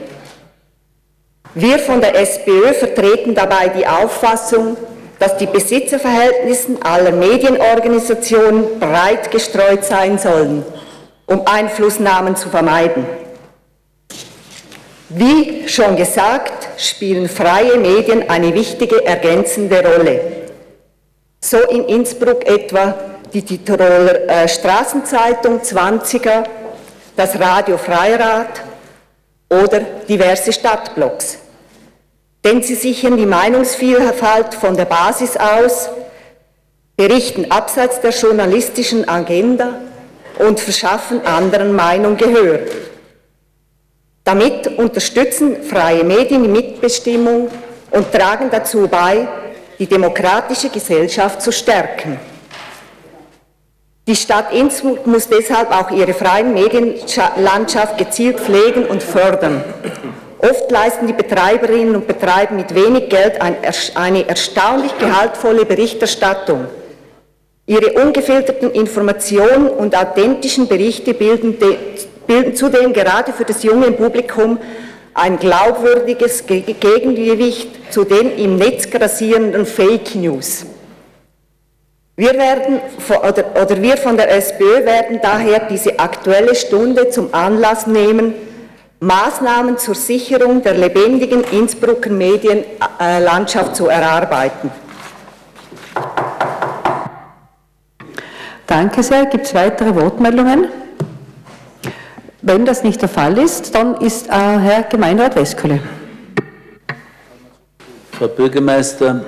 Wir 1.54 1.80
von 1.80 2.00
der 2.00 2.14
SPÖ 2.14 2.72
vertreten 2.72 3.34
dabei 3.34 3.66
die 3.76 3.88
Auffassung, 3.88 4.76
dass 5.18 5.36
die 5.36 5.46
Besitzerverhältnisse 5.46 6.76
aller 6.84 7.10
Medienorganisationen 7.10 8.78
breit 8.78 9.32
gestreut 9.32 9.84
sein 9.84 10.20
sollen, 10.20 10.64
um 11.26 11.44
Einflussnahmen 11.44 12.36
zu 12.36 12.48
vermeiden. 12.48 13.25
Wie 15.08 15.68
schon 15.68 15.94
gesagt, 15.94 16.80
spielen 16.80 17.28
freie 17.28 17.76
Medien 17.76 18.28
eine 18.28 18.52
wichtige 18.52 19.04
ergänzende 19.06 19.80
Rolle. 19.84 20.20
So 21.40 21.58
in 21.58 21.84
Innsbruck 21.84 22.44
etwa 22.44 22.94
die 23.32 23.42
Tiroler 23.42 24.28
äh, 24.28 24.48
Straßenzeitung 24.48 25.60
20er, 25.60 26.44
das 27.14 27.38
Radio 27.38 27.78
Freirad 27.78 28.62
oder 29.48 29.80
diverse 30.08 30.52
Stadtblocks. 30.52 31.38
Denn 32.44 32.62
sie 32.62 32.74
sichern 32.74 33.16
die 33.16 33.26
Meinungsvielfalt 33.26 34.54
von 34.54 34.76
der 34.76 34.86
Basis 34.86 35.36
aus, 35.36 35.88
berichten 36.96 37.50
abseits 37.50 38.00
der 38.00 38.10
journalistischen 38.10 39.08
Agenda 39.08 39.82
und 40.38 40.58
verschaffen 40.58 41.24
anderen 41.24 41.76
Meinung 41.76 42.16
Gehör. 42.16 42.60
Damit 44.26 44.76
unterstützen 44.76 45.62
freie 45.62 46.02
Medien 46.02 46.42
die 46.42 46.48
Mitbestimmung 46.48 47.48
und 47.92 48.10
tragen 48.10 48.50
dazu 48.50 48.88
bei, 48.88 49.28
die 49.78 49.86
demokratische 49.86 50.68
Gesellschaft 50.68 51.40
zu 51.40 51.52
stärken. 51.52 52.18
Die 54.08 54.16
Stadt 54.16 54.52
Innsbruck 54.52 55.06
muss 55.06 55.28
deshalb 55.28 55.70
auch 55.70 55.92
ihre 55.92 56.12
freien 56.12 56.52
Medienlandschaft 56.54 57.98
gezielt 57.98 58.40
pflegen 58.40 58.86
und 58.86 59.00
fördern. 59.00 59.62
Oft 60.38 60.72
leisten 60.72 61.06
die 61.06 61.12
Betreiberinnen 61.12 61.94
und 61.94 62.08
Betreiber 62.08 62.54
mit 62.54 62.74
wenig 62.74 63.08
Geld 63.08 63.40
eine 63.40 64.28
erstaunlich 64.28 64.98
gehaltvolle 64.98 65.64
Berichterstattung. 65.64 66.66
Ihre 67.66 67.92
ungefilterten 67.92 68.72
Informationen 68.72 69.68
und 69.68 69.96
authentischen 69.96 70.66
Berichte 70.66 71.14
bilden, 71.14 71.58
bilden 72.26 72.54
zudem 72.54 72.92
gerade 72.92 73.32
für 73.32 73.44
das 73.44 73.62
junge 73.62 73.92
Publikum 73.92 74.58
ein 75.14 75.38
glaubwürdiges 75.38 76.44
Gegengewicht 76.46 77.92
zu 77.92 78.04
den 78.04 78.36
im 78.36 78.56
Netz 78.56 78.90
grassierenden 78.90 79.64
Fake 79.64 80.14
News. 80.14 80.66
Wir, 82.16 82.34
werden, 82.34 82.80
oder, 83.08 83.62
oder 83.62 83.82
wir 83.82 83.96
von 83.96 84.16
der 84.16 84.30
SPÖ 84.30 84.84
werden 84.84 85.20
daher 85.22 85.66
diese 85.68 85.98
aktuelle 85.98 86.54
Stunde 86.54 87.10
zum 87.10 87.32
Anlass 87.32 87.86
nehmen, 87.86 88.34
Maßnahmen 89.00 89.76
zur 89.76 89.94
Sicherung 89.94 90.62
der 90.62 90.74
lebendigen 90.74 91.44
Innsbrucker 91.44 92.10
Medienlandschaft 92.10 93.76
zu 93.76 93.88
erarbeiten. 93.88 94.70
Danke 98.66 99.02
sehr. 99.02 99.26
Gibt 99.26 99.46
es 99.46 99.54
weitere 99.54 99.94
Wortmeldungen? 99.94 100.68
Wenn 102.48 102.64
das 102.64 102.84
nicht 102.84 103.02
der 103.02 103.08
Fall 103.08 103.38
ist, 103.38 103.74
dann 103.74 103.96
ist 103.96 104.28
äh, 104.28 104.30
Herr 104.30 104.84
Gemeinderat 104.84 105.34
Weskölle. 105.34 105.80
Frau 108.12 108.28
Bürgermeister, 108.28 109.24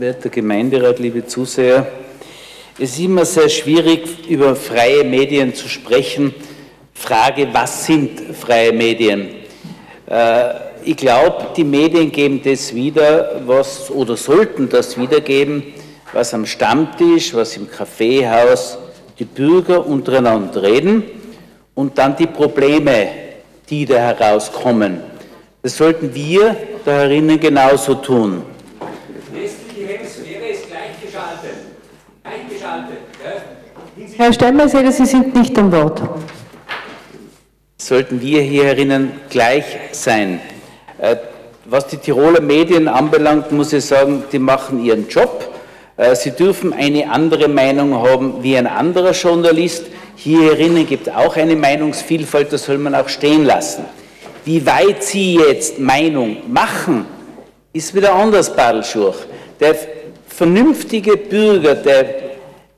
werter 0.00 0.30
Gemeinderat, 0.30 0.98
liebe 0.98 1.24
Zuseher, 1.24 1.86
es 2.76 2.90
ist 2.90 2.98
immer 2.98 3.24
sehr 3.24 3.48
schwierig, 3.50 4.28
über 4.28 4.56
freie 4.56 5.04
Medien 5.04 5.54
zu 5.54 5.68
sprechen. 5.68 6.34
Frage, 6.92 7.46
was 7.52 7.86
sind 7.86 8.20
freie 8.34 8.72
Medien? 8.72 9.28
Äh, 10.10 10.54
ich 10.84 10.96
glaube, 10.96 11.46
die 11.56 11.62
Medien 11.62 12.10
geben 12.10 12.40
das 12.42 12.74
wieder, 12.74 13.42
was 13.46 13.92
oder 13.92 14.16
sollten 14.16 14.68
das 14.68 14.98
wiedergeben, 14.98 15.62
was 16.12 16.34
am 16.34 16.44
Stammtisch, 16.44 17.32
was 17.32 17.56
im 17.56 17.70
Kaffeehaus 17.70 18.76
die 19.20 19.24
Bürger 19.24 19.86
untereinander 19.86 20.64
reden 20.64 21.04
und 21.76 21.96
dann 21.98 22.16
die 22.16 22.26
Probleme, 22.26 23.08
die 23.68 23.84
da 23.84 23.98
herauskommen. 23.98 25.00
Das 25.62 25.76
sollten 25.76 26.12
wir 26.12 26.56
da 26.84 26.92
herinnen 26.92 27.38
genauso 27.38 27.94
tun. 27.94 28.42
Herr 34.16 34.32
Steinmeier, 34.32 34.92
Sie 34.92 35.06
sind 35.06 35.34
nicht 35.34 35.56
am 35.58 35.70
Wort. 35.72 36.02
Sollten 37.76 38.20
wir 38.20 38.40
hier 38.40 38.64
herinnen 38.64 39.12
gleich 39.28 39.64
sein. 39.92 40.40
Äh, 40.98 41.16
was 41.66 41.86
die 41.88 41.98
Tiroler 41.98 42.40
Medien 42.40 42.88
anbelangt, 42.88 43.52
muss 43.52 43.72
ich 43.72 43.84
sagen, 43.84 44.24
die 44.32 44.38
machen 44.38 44.82
ihren 44.82 45.08
Job. 45.08 45.52
Äh, 45.96 46.14
sie 46.14 46.30
dürfen 46.30 46.72
eine 46.72 47.10
andere 47.10 47.48
Meinung 47.48 47.94
haben 47.94 48.42
wie 48.42 48.56
ein 48.56 48.66
anderer 48.66 49.12
Journalist. 49.12 49.86
Hier 50.16 50.50
herinnen 50.50 50.86
gibt 50.86 51.10
auch 51.10 51.36
eine 51.36 51.54
Meinungsvielfalt, 51.54 52.50
das 52.52 52.64
soll 52.64 52.78
man 52.78 52.94
auch 52.94 53.08
stehen 53.08 53.44
lassen. 53.44 53.84
Wie 54.46 54.64
weit 54.64 55.02
Sie 55.02 55.36
jetzt 55.36 55.78
Meinung 55.78 56.38
machen, 56.48 57.04
ist 57.72 57.94
wieder 57.94 58.14
anders, 58.14 58.54
Badelschurch. 58.54 59.16
Der 59.60 59.76
vernünftige 60.26 61.16
Bürger, 61.18 61.74
der 61.74 62.06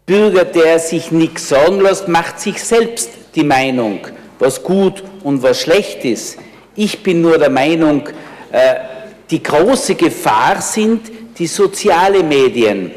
Bürger, 0.04 0.44
der 0.44 0.80
sich 0.80 1.12
nichts 1.12 1.48
sagen 1.48 1.80
lässt, 1.80 2.08
macht 2.08 2.40
sich 2.40 2.62
selbst 2.62 3.10
die 3.34 3.44
Meinung, 3.44 4.00
was 4.38 4.62
gut 4.62 5.04
und 5.22 5.42
was 5.42 5.60
schlecht 5.60 6.04
ist. 6.04 6.38
Ich 6.74 7.02
bin 7.02 7.20
nur 7.20 7.38
der 7.38 7.50
Meinung, 7.50 8.08
äh, 8.50 8.74
die 9.30 9.42
große 9.42 9.94
Gefahr 9.94 10.60
sind 10.60 11.02
die 11.38 11.46
sozialen 11.46 12.26
Medien. 12.26 12.90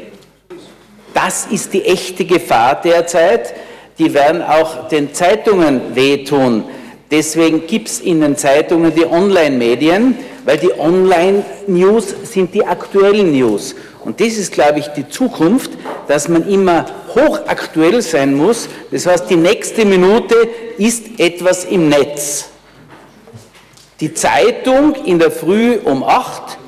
Das 1.14 1.46
ist 1.46 1.72
die 1.72 1.84
echte 1.84 2.24
Gefahr 2.24 2.80
derzeit. 2.80 3.54
Die 3.98 4.14
werden 4.14 4.42
auch 4.42 4.88
den 4.88 5.12
Zeitungen 5.14 5.94
wehtun. 5.94 6.64
Deswegen 7.10 7.66
gibt 7.66 7.88
es 7.88 8.00
in 8.00 8.22
den 8.22 8.36
Zeitungen 8.36 8.94
die 8.94 9.04
Online-Medien, 9.04 10.16
weil 10.44 10.56
die 10.56 10.72
Online-News 10.78 12.14
sind 12.24 12.54
die 12.54 12.64
aktuellen 12.64 13.32
News. 13.32 13.74
Und 14.04 14.20
das 14.20 14.38
ist, 14.38 14.52
glaube 14.52 14.78
ich, 14.78 14.88
die 14.88 15.08
Zukunft, 15.08 15.72
dass 16.08 16.28
man 16.28 16.48
immer 16.48 16.86
hochaktuell 17.14 18.02
sein 18.02 18.34
muss. 18.34 18.68
Das 18.90 19.06
heißt, 19.06 19.28
die 19.30 19.36
nächste 19.36 19.84
Minute 19.84 20.34
ist 20.78 21.20
etwas 21.20 21.64
im 21.64 21.88
Netz. 21.88 22.48
Die 24.00 24.12
Zeitung 24.14 24.94
in 25.04 25.18
der 25.18 25.30
Früh 25.30 25.78
um 25.84 26.02
8 26.02 26.58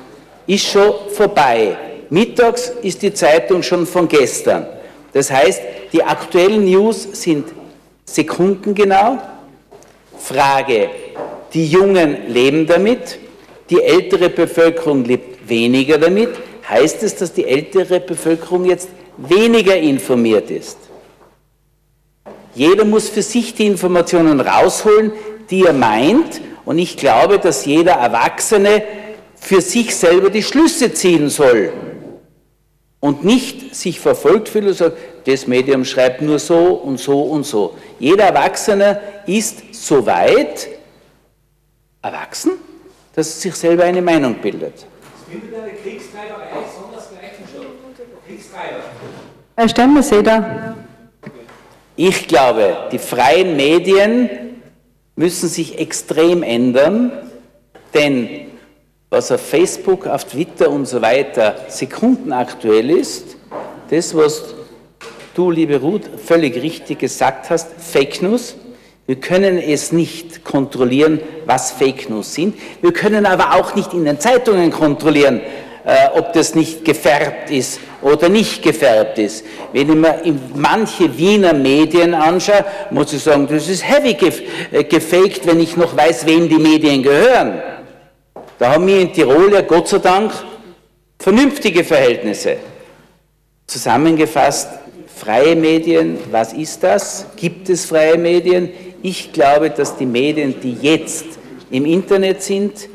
ist 0.47 0.67
schon 0.67 0.93
vorbei. 1.11 1.75
Mittags 2.09 2.71
ist 2.81 3.01
die 3.01 3.13
Zeitung 3.13 3.63
schon 3.63 3.85
von 3.85 4.07
gestern. 4.07 4.67
Das 5.15 5.31
heißt, 5.31 5.61
die 5.93 6.03
aktuellen 6.03 6.65
News 6.65 7.07
sind 7.13 7.47
sekundengenau. 8.03 9.17
Frage, 10.19 10.89
die 11.53 11.67
Jungen 11.67 12.27
leben 12.27 12.67
damit, 12.67 13.17
die 13.69 13.81
ältere 13.81 14.29
Bevölkerung 14.29 15.05
lebt 15.05 15.47
weniger 15.47 15.97
damit. 15.97 16.31
Heißt 16.67 17.01
es, 17.03 17.15
dass 17.15 17.31
die 17.31 17.45
ältere 17.45 18.01
Bevölkerung 18.01 18.65
jetzt 18.65 18.89
weniger 19.15 19.77
informiert 19.77 20.51
ist? 20.51 20.79
Jeder 22.53 22.83
muss 22.83 23.07
für 23.07 23.21
sich 23.21 23.53
die 23.53 23.67
Informationen 23.67 24.41
rausholen, 24.41 25.13
die 25.49 25.63
er 25.63 25.71
meint. 25.71 26.41
Und 26.65 26.77
ich 26.77 26.97
glaube, 26.97 27.39
dass 27.39 27.65
jeder 27.65 27.93
Erwachsene 27.93 28.83
für 29.37 29.61
sich 29.61 29.95
selber 29.95 30.29
die 30.29 30.43
Schlüsse 30.43 30.91
ziehen 30.91 31.29
soll 31.29 31.71
und 33.05 33.23
nicht 33.23 33.75
sich 33.75 33.99
verfolgt 33.99 34.49
fühlt 34.49 34.65
und 34.65 34.73
sagt, 34.73 34.97
das 35.27 35.45
Medium 35.45 35.85
schreibt 35.85 36.23
nur 36.23 36.39
so 36.39 36.73
und 36.73 36.97
so 36.97 37.21
und 37.21 37.43
so. 37.45 37.77
Jeder 37.99 38.23
Erwachsene 38.23 38.99
ist 39.27 39.75
so 39.75 40.03
weit 40.07 40.67
erwachsen, 42.01 42.53
dass 43.13 43.27
er 43.27 43.41
sich 43.41 43.55
selber 43.55 43.83
eine 43.83 44.01
Meinung 44.01 44.33
bildet. 44.41 44.73
Es 44.73 45.31
findet 45.31 45.53
eine 45.53 45.73
Kriegstreiberei 45.73 46.47
sondersgleichen 46.75 47.45
schon. 47.53 47.67
Kriegstreiber. 48.27 48.81
Herr 49.55 49.69
Stemmerseder. 49.69 50.75
Ich 51.95 52.27
glaube, 52.27 52.89
die 52.91 52.97
freien 52.97 53.55
Medien 53.55 54.29
müssen 55.15 55.47
sich 55.47 55.77
extrem 55.77 56.41
ändern, 56.41 57.11
denn 57.93 58.47
was 59.09 59.31
auf 59.31 59.41
Facebook, 59.41 60.07
auf 60.07 60.25
Twitter 60.25 60.69
und 60.69 60.85
so 60.85 61.01
weiter 61.01 61.55
sekundenaktuell 61.67 62.89
ist, 62.89 63.37
das, 63.89 64.15
was 64.15 64.55
du, 65.35 65.51
liebe 65.51 65.79
Ruth, 65.79 66.03
völlig 66.23 66.61
richtig 66.61 66.99
gesagt 66.99 67.49
hast, 67.49 67.67
Fake 67.77 68.21
News. 68.21 68.55
Wir 69.07 69.17
können 69.17 69.59
es 69.59 69.91
nicht 69.91 70.43
kontrollieren, 70.43 71.19
was 71.45 71.71
Fake 71.71 72.09
News 72.09 72.33
sind. 72.33 72.55
Wir 72.81 72.91
können 72.91 73.27
aber 73.27 73.53
auch 73.53 73.75
nicht 73.75 73.93
in 73.93 74.05
den 74.05 74.19
Zeitungen 74.19 74.71
kontrollieren, 74.71 75.41
äh, 75.85 76.07
ob 76.15 76.33
das 76.33 76.55
nicht 76.55 76.83
gefärbt 76.83 77.51
ist 77.51 77.79
oder 78.01 78.29
nicht 78.29 78.63
gefärbt 78.63 79.19
ist. 79.19 79.45
Wenn 79.71 79.89
ich 79.89 79.95
mir 79.95 80.19
manche 80.55 81.15
Wiener 81.15 81.53
Medien 81.53 82.15
anschaue, 82.15 82.65
muss 82.89 83.13
ich 83.13 83.21
sagen, 83.21 83.47
das 83.47 83.69
ist 83.69 83.87
heavy 83.87 84.17
äh, 84.71 84.83
gefaked, 84.83 85.45
wenn 85.45 85.59
ich 85.59 85.77
noch 85.77 85.95
weiß, 85.95 86.25
wem 86.25 86.49
die 86.49 86.57
Medien 86.57 87.03
gehören. 87.03 87.61
Da 88.57 88.73
haben 88.73 88.87
wir 88.87 89.01
in 89.01 89.11
Tirol 89.11 89.51
ja 89.51 89.61
Gott 89.61 89.89
sei 89.89 89.97
Dank 89.97 90.31
vernünftige 91.19 91.83
Verhältnisse. 91.83 92.57
Zusammengefasst, 93.67 94.69
freie 95.13 95.57
Medien, 95.57 96.17
was 96.31 96.53
ist 96.53 96.81
das? 96.81 97.25
Gibt 97.35 97.67
es 97.69 97.85
freie 97.85 98.17
Medien? 98.17 98.69
Ich 99.01 99.33
glaube, 99.33 99.69
dass 99.71 99.97
die 99.97 100.05
Medien, 100.05 100.59
die 100.61 100.77
jetzt 100.81 101.25
im 101.69 101.85
Internet 101.85 102.43
sind, 102.43 102.87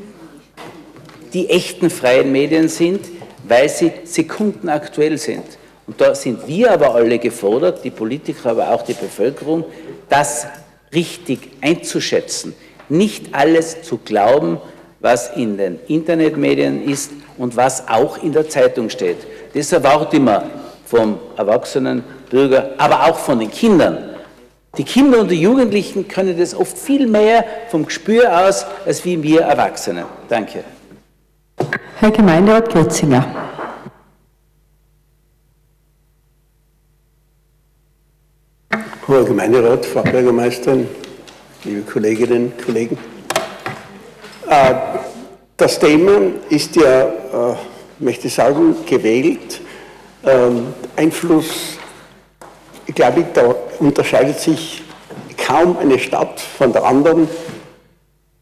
die 1.33 1.49
echten 1.49 1.91
freien 1.91 2.31
Medien 2.31 2.67
sind, 2.67 3.01
weil 3.43 3.69
sie 3.69 3.91
sekundenaktuell 4.03 5.19
sind. 5.19 5.45
Und 5.85 6.01
da 6.01 6.15
sind 6.15 6.47
wir 6.47 6.71
aber 6.71 6.95
alle 6.95 7.19
gefordert, 7.19 7.83
die 7.83 7.91
Politiker, 7.91 8.51
aber 8.51 8.71
auch 8.71 8.81
die 8.81 8.93
Bevölkerung, 8.93 9.65
das 10.09 10.47
richtig 10.93 11.51
einzuschätzen. 11.61 12.55
Nicht 12.89 13.33
alles 13.33 13.83
zu 13.83 13.97
glauben, 13.97 14.59
was 15.01 15.31
in 15.35 15.57
den 15.57 15.79
Internetmedien 15.87 16.87
ist 16.87 17.11
und 17.37 17.55
was 17.57 17.87
auch 17.87 18.21
in 18.23 18.31
der 18.31 18.47
Zeitung 18.47 18.89
steht. 18.89 19.17
Das 19.53 19.71
erwarte 19.71 20.17
ich 20.17 20.21
mir 20.21 20.43
vom 20.85 21.17
erwachsenen 21.37 22.03
Bürger, 22.29 22.71
aber 22.77 23.07
auch 23.07 23.17
von 23.17 23.39
den 23.39 23.51
Kindern. 23.51 24.09
Die 24.77 24.85
Kinder 24.85 25.19
und 25.19 25.29
die 25.29 25.41
Jugendlichen 25.41 26.07
können 26.07 26.37
das 26.37 26.55
oft 26.55 26.77
viel 26.77 27.07
mehr 27.07 27.43
vom 27.69 27.85
Gespür 27.85 28.47
aus, 28.47 28.65
als 28.85 29.03
wie 29.03 29.21
wir 29.21 29.41
Erwachsene. 29.41 30.05
Danke. 30.29 30.63
Herr 31.99 32.11
Gemeinderat 32.11 32.69
Grützinger. 32.69 33.25
Hoher 39.07 39.25
Gemeinderat, 39.25 39.85
Frau 39.85 40.03
Bürgermeisterin, 40.03 40.87
liebe 41.65 41.81
Kolleginnen 41.81 42.45
und 42.45 42.65
Kollegen. 42.65 42.97
Äh, 44.51 44.73
das 45.55 45.79
Thema 45.79 46.19
ist 46.49 46.75
ja, 46.75 47.03
äh, 47.05 47.55
möchte 47.99 48.27
ich 48.27 48.33
sagen, 48.33 48.75
gewählt. 48.85 49.61
Ähm, 50.25 50.73
Einfluss, 50.97 51.77
ich 52.85 52.93
glaube, 52.93 53.25
da 53.33 53.55
unterscheidet 53.79 54.41
sich 54.41 54.83
kaum 55.37 55.77
eine 55.77 55.97
Stadt 55.97 56.41
von 56.41 56.73
der 56.73 56.83
anderen. 56.83 57.29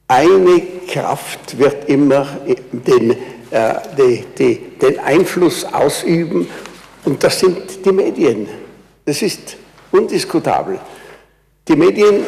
Eine 0.08 0.62
Kraft 0.88 1.60
wird 1.60 1.88
immer 1.88 2.26
den, 2.72 3.12
äh, 3.52 3.76
die, 3.96 4.26
die, 4.36 4.56
den 4.82 4.98
Einfluss 4.98 5.64
ausüben 5.64 6.50
und 7.06 7.24
das 7.24 7.40
sind 7.40 7.86
die 7.86 7.92
Medien. 7.92 8.48
Das 9.06 9.22
ist 9.22 9.58
undiskutabel. 9.92 10.80
Die 11.68 11.76
Medien, 11.76 12.26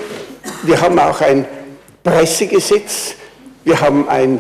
wir 0.62 0.80
haben 0.80 1.00
auch 1.00 1.20
ein 1.22 1.48
Pressegesetz, 2.04 3.16
wir 3.64 3.80
haben 3.80 4.08
ein 4.10 4.40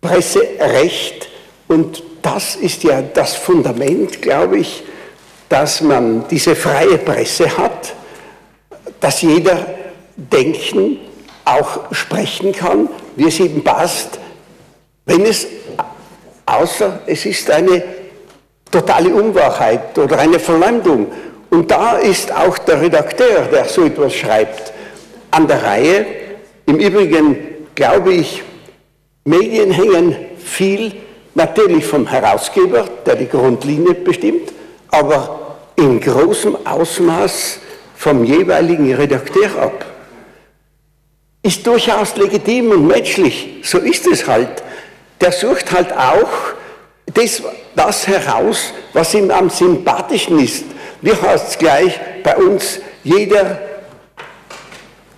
Presserecht 0.00 1.28
und 1.68 2.02
das 2.22 2.56
ist 2.56 2.82
ja 2.84 3.02
das 3.02 3.34
Fundament, 3.34 4.22
glaube 4.22 4.58
ich, 4.58 4.84
dass 5.48 5.80
man 5.80 6.26
diese 6.28 6.56
freie 6.56 6.98
Presse 6.98 7.56
hat, 7.56 7.94
dass 9.00 9.22
jeder 9.22 9.66
denken, 10.16 10.98
auch 11.44 11.92
sprechen 11.92 12.52
kann, 12.52 12.88
wie 13.16 13.28
es 13.28 13.38
ihm 13.38 13.62
passt, 13.62 14.18
wenn 15.04 15.22
es, 15.26 15.46
außer 16.46 17.00
es 17.06 17.26
ist 17.26 17.50
eine 17.50 17.82
totale 18.70 19.14
Unwahrheit 19.14 19.96
oder 19.98 20.18
eine 20.18 20.38
Verleumdung. 20.38 21.12
Und 21.50 21.70
da 21.70 21.98
ist 21.98 22.32
auch 22.32 22.56
der 22.58 22.80
Redakteur, 22.80 23.42
der 23.52 23.66
so 23.66 23.84
etwas 23.84 24.14
schreibt, 24.14 24.72
an 25.30 25.46
der 25.46 25.62
Reihe. 25.62 26.06
Im 26.66 26.76
Übrigen 26.78 27.53
glaube 27.74 28.14
ich, 28.14 28.42
Medien 29.24 29.70
hängen 29.70 30.16
viel 30.38 30.92
natürlich 31.34 31.84
vom 31.84 32.06
Herausgeber, 32.06 32.84
der 33.06 33.16
die 33.16 33.28
Grundlinie 33.28 33.94
bestimmt, 33.94 34.52
aber 34.88 35.56
in 35.76 36.00
großem 36.00 36.56
Ausmaß 36.64 37.58
vom 37.96 38.24
jeweiligen 38.24 38.94
Redakteur 38.94 39.50
ab. 39.60 39.84
Ist 41.42 41.66
durchaus 41.66 42.16
legitim 42.16 42.70
und 42.70 42.86
menschlich, 42.86 43.60
so 43.62 43.78
ist 43.78 44.06
es 44.06 44.26
halt. 44.26 44.62
Der 45.20 45.32
sucht 45.32 45.72
halt 45.72 45.92
auch 45.92 46.30
das, 47.12 47.42
das 47.74 48.06
heraus, 48.06 48.72
was 48.92 49.14
ihm 49.14 49.30
am 49.30 49.50
sympathischen 49.50 50.38
ist. 50.38 50.64
Wie 51.02 51.14
heißt 51.14 51.48
es 51.48 51.58
gleich 51.58 52.00
bei 52.22 52.36
uns, 52.36 52.80
jeder, 53.02 53.58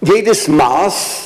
jedes 0.00 0.48
Maß 0.48 1.25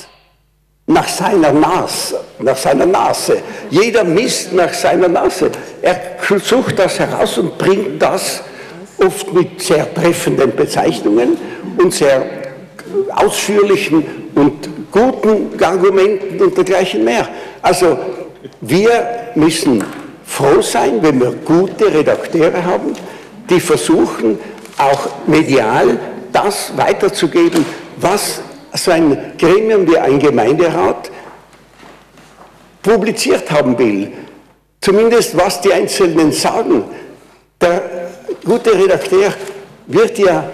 nach 0.90 1.08
seiner 1.08 1.52
Nase, 1.52 2.20
nach 2.40 2.56
seiner 2.56 2.86
Nase. 2.86 3.38
Jeder 3.70 4.02
misst 4.02 4.52
nach 4.52 4.74
seiner 4.74 5.08
Nase. 5.08 5.50
Er 5.80 5.96
sucht 6.42 6.78
das 6.78 6.98
heraus 6.98 7.38
und 7.38 7.56
bringt 7.56 8.02
das 8.02 8.42
oft 8.98 9.32
mit 9.32 9.62
sehr 9.62 9.92
treffenden 9.94 10.54
Bezeichnungen 10.54 11.36
und 11.78 11.94
sehr 11.94 12.22
ausführlichen 13.14 14.04
und 14.34 14.68
guten 14.90 15.62
Argumenten 15.62 16.42
und 16.42 16.56
dergleichen 16.56 17.04
mehr. 17.04 17.28
Also 17.62 17.96
wir 18.60 19.30
müssen 19.36 19.84
froh 20.26 20.60
sein, 20.60 20.98
wenn 21.02 21.20
wir 21.20 21.32
gute 21.44 21.92
Redakteure 21.92 22.64
haben, 22.64 22.94
die 23.48 23.60
versuchen, 23.60 24.38
auch 24.76 25.08
medial 25.26 25.98
das 26.32 26.72
weiterzugeben, 26.76 27.64
was 27.96 28.40
so 28.74 28.90
ein 28.90 29.34
Gremium 29.38 29.86
wie 29.86 29.98
ein 29.98 30.18
Gemeinderat 30.18 31.10
publiziert 32.82 33.50
haben 33.50 33.78
will. 33.78 34.12
Zumindest 34.80 35.36
was 35.36 35.60
die 35.60 35.72
Einzelnen 35.72 36.32
sagen. 36.32 36.84
Der 37.60 37.82
gute 38.44 38.72
Redakteur 38.72 39.34
wird 39.86 40.18
ja 40.18 40.50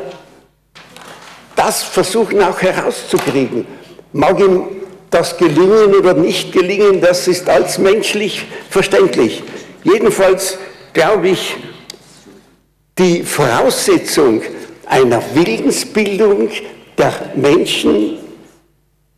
das 1.55 1.83
versuchen 1.83 2.43
auch 2.43 2.61
herauszukriegen. 2.61 3.67
Mag 4.13 4.39
ihm 4.39 4.65
das 5.11 5.37
gelingen 5.37 5.95
oder 5.95 6.15
nicht 6.15 6.53
gelingen, 6.53 7.01
das 7.01 7.27
ist 7.29 7.49
als 7.49 7.79
menschlich 7.79 8.45
verständlich. 8.69 9.43
Jedenfalls 9.83 10.59
glaube 10.93 11.29
ich, 11.31 11.57
die 12.99 13.23
Voraussetzung 13.23 14.43
einer 14.87 15.23
Willensbildung 15.35 16.51
der 16.99 17.13
Menschen, 17.35 18.19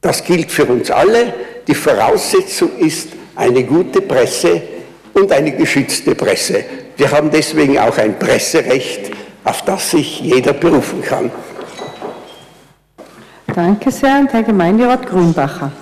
das 0.01 0.25
gilt 0.25 0.51
für 0.51 0.65
uns 0.67 0.91
alle, 0.91 1.33
die 1.67 1.75
Voraussetzung 1.75 2.77
ist 2.79 3.09
eine 3.37 3.65
gute 3.65 4.01
Presse 4.01 4.63
und 5.15 5.31
eine 5.33 5.53
geschützte 5.53 6.15
Presse. 6.15 6.65
Wir 6.97 7.11
haben 7.11 7.31
deswegen 7.31 7.79
auch 7.79 7.97
ein 7.99 8.19
Presserecht, 8.19 9.11
auf 9.45 9.63
das 9.63 9.91
sich 9.93 10.21
jeder 10.21 10.53
berufen 10.53 11.03
kann. 11.03 11.31
Danke 13.55 13.91
sehr. 13.91 14.27
Herr 14.31 14.43
Gemeinderat 14.43 15.07
Grünbacher. 15.07 15.73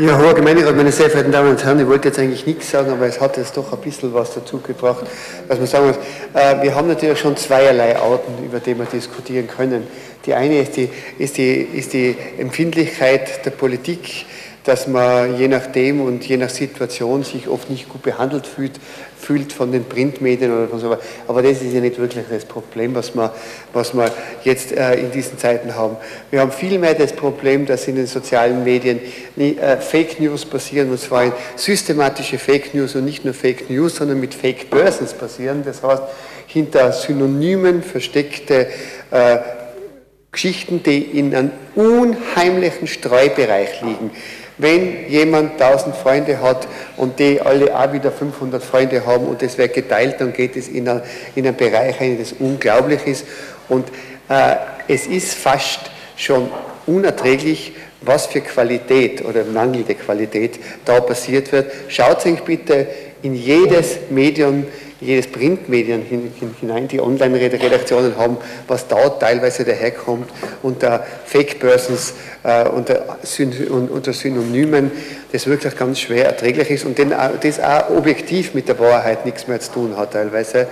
Ja, 0.00 0.16
hoher 0.16 0.32
Gemeinderat, 0.32 0.76
meine 0.76 0.92
sehr 0.92 1.10
verehrten 1.10 1.32
Damen 1.32 1.50
und 1.50 1.64
Herren, 1.64 1.80
ich 1.80 1.88
wollte 1.88 2.06
jetzt 2.06 2.20
eigentlich 2.20 2.46
nichts 2.46 2.70
sagen, 2.70 2.92
aber 2.92 3.06
es 3.06 3.20
hat 3.20 3.36
jetzt 3.36 3.56
doch 3.56 3.72
ein 3.72 3.80
bisschen 3.80 4.14
was 4.14 4.32
dazu 4.32 4.60
gebracht, 4.60 5.04
was 5.48 5.58
man 5.58 5.66
sagen 5.66 5.88
muss. 5.88 5.96
Äh, 6.34 6.62
wir 6.62 6.72
haben 6.72 6.86
natürlich 6.86 7.18
schon 7.18 7.36
zweierlei 7.36 7.96
Arten, 7.96 8.44
über 8.44 8.60
die 8.60 8.78
wir 8.78 8.84
diskutieren 8.84 9.48
können. 9.48 9.88
Die 10.24 10.34
eine 10.34 10.60
ist 10.60 10.76
die, 10.76 10.88
ist 11.18 11.36
die, 11.36 11.62
ist 11.62 11.94
die 11.94 12.14
Empfindlichkeit 12.38 13.44
der 13.44 13.50
Politik, 13.50 14.26
dass 14.68 14.86
man 14.86 15.38
je 15.38 15.48
nachdem 15.48 16.02
und 16.02 16.22
je 16.28 16.36
nach 16.36 16.50
Situation 16.50 17.22
sich 17.22 17.48
oft 17.48 17.70
nicht 17.70 17.88
gut 17.88 18.02
behandelt 18.02 18.46
fühlt, 18.46 18.72
fühlt 19.18 19.50
von 19.50 19.72
den 19.72 19.84
Printmedien 19.84 20.52
oder 20.52 20.68
von 20.68 20.78
so 20.78 20.90
weiter. 20.90 21.00
Aber 21.26 21.42
das 21.42 21.62
ist 21.62 21.72
ja 21.72 21.80
nicht 21.80 21.98
wirklich 21.98 22.26
das 22.30 22.44
Problem, 22.44 22.94
was 22.94 23.14
wir, 23.14 23.32
was 23.72 23.94
wir 23.94 24.12
jetzt 24.44 24.72
äh, 24.72 24.96
in 24.96 25.10
diesen 25.10 25.38
Zeiten 25.38 25.74
haben. 25.74 25.96
Wir 26.30 26.40
haben 26.40 26.52
vielmehr 26.52 26.92
das 26.92 27.14
Problem, 27.14 27.64
dass 27.64 27.88
in 27.88 27.96
den 27.96 28.06
sozialen 28.06 28.62
Medien 28.62 29.00
äh, 29.38 29.78
Fake 29.78 30.20
News 30.20 30.44
passieren, 30.44 30.90
und 30.90 31.00
zwar 31.00 31.32
systematische 31.56 32.38
Fake 32.38 32.74
News 32.74 32.94
und 32.94 33.06
nicht 33.06 33.24
nur 33.24 33.32
Fake 33.32 33.70
News, 33.70 33.96
sondern 33.96 34.20
mit 34.20 34.34
Fake 34.34 34.68
Persons 34.68 35.14
passieren. 35.14 35.62
Das 35.64 35.82
heißt, 35.82 36.02
hinter 36.46 36.92
Synonymen 36.92 37.82
versteckte 37.82 38.66
äh, 39.10 39.38
Geschichten, 40.30 40.82
die 40.82 40.98
in 40.98 41.34
einem 41.34 41.52
unheimlichen 41.74 42.86
Streubereich 42.86 43.80
liegen. 43.80 44.10
Wenn 44.58 45.08
jemand 45.08 45.60
1000 45.60 45.94
Freunde 45.94 46.40
hat 46.40 46.66
und 46.96 47.18
die 47.18 47.40
alle 47.40 47.78
auch 47.78 47.92
wieder 47.92 48.10
500 48.10 48.62
Freunde 48.62 49.06
haben 49.06 49.26
und 49.26 49.40
das 49.40 49.56
wird 49.56 49.72
geteilt, 49.72 50.16
dann 50.18 50.32
geht 50.32 50.56
es 50.56 50.66
in, 50.68 50.86
in 51.36 51.46
einen 51.46 51.56
Bereich 51.56 52.00
ein, 52.00 52.18
das 52.18 52.32
unglaublich 52.32 53.06
ist. 53.06 53.24
Und 53.68 53.88
äh, 54.28 54.56
es 54.88 55.06
ist 55.06 55.34
fast 55.34 55.80
schon 56.16 56.50
unerträglich, 56.86 57.72
was 58.00 58.26
für 58.26 58.40
Qualität 58.40 59.24
oder 59.24 59.44
mangelnde 59.44 59.94
Qualität 59.94 60.58
da 60.84 61.00
passiert 61.00 61.52
wird. 61.52 61.70
Schaut 61.88 62.26
euch 62.26 62.42
bitte 62.42 62.86
in 63.22 63.34
jedes 63.34 63.98
Medium 64.10 64.66
jedes 65.00 65.28
Printmedien 65.28 66.02
hinein, 66.60 66.88
die 66.88 67.00
Online-Redaktionen 67.00 68.16
haben, 68.16 68.36
was 68.66 68.88
da 68.88 69.08
teilweise 69.10 69.64
daherkommt 69.64 70.28
unter 70.62 71.06
Fake-Persons, 71.24 72.14
äh, 72.42 72.68
unter, 72.68 74.12
Synonymen, 74.12 74.90
das 75.30 75.46
wirklich 75.46 75.76
ganz 75.76 76.00
schwer 76.00 76.26
erträglich 76.26 76.70
ist 76.70 76.84
und 76.84 76.98
das 76.98 77.60
auch 77.60 77.90
objektiv 77.90 78.54
mit 78.54 78.68
der 78.68 78.78
Wahrheit 78.78 79.24
nichts 79.24 79.46
mehr 79.46 79.60
zu 79.60 79.72
tun 79.72 79.96
hat 79.96 80.12
teilweise. 80.12 80.66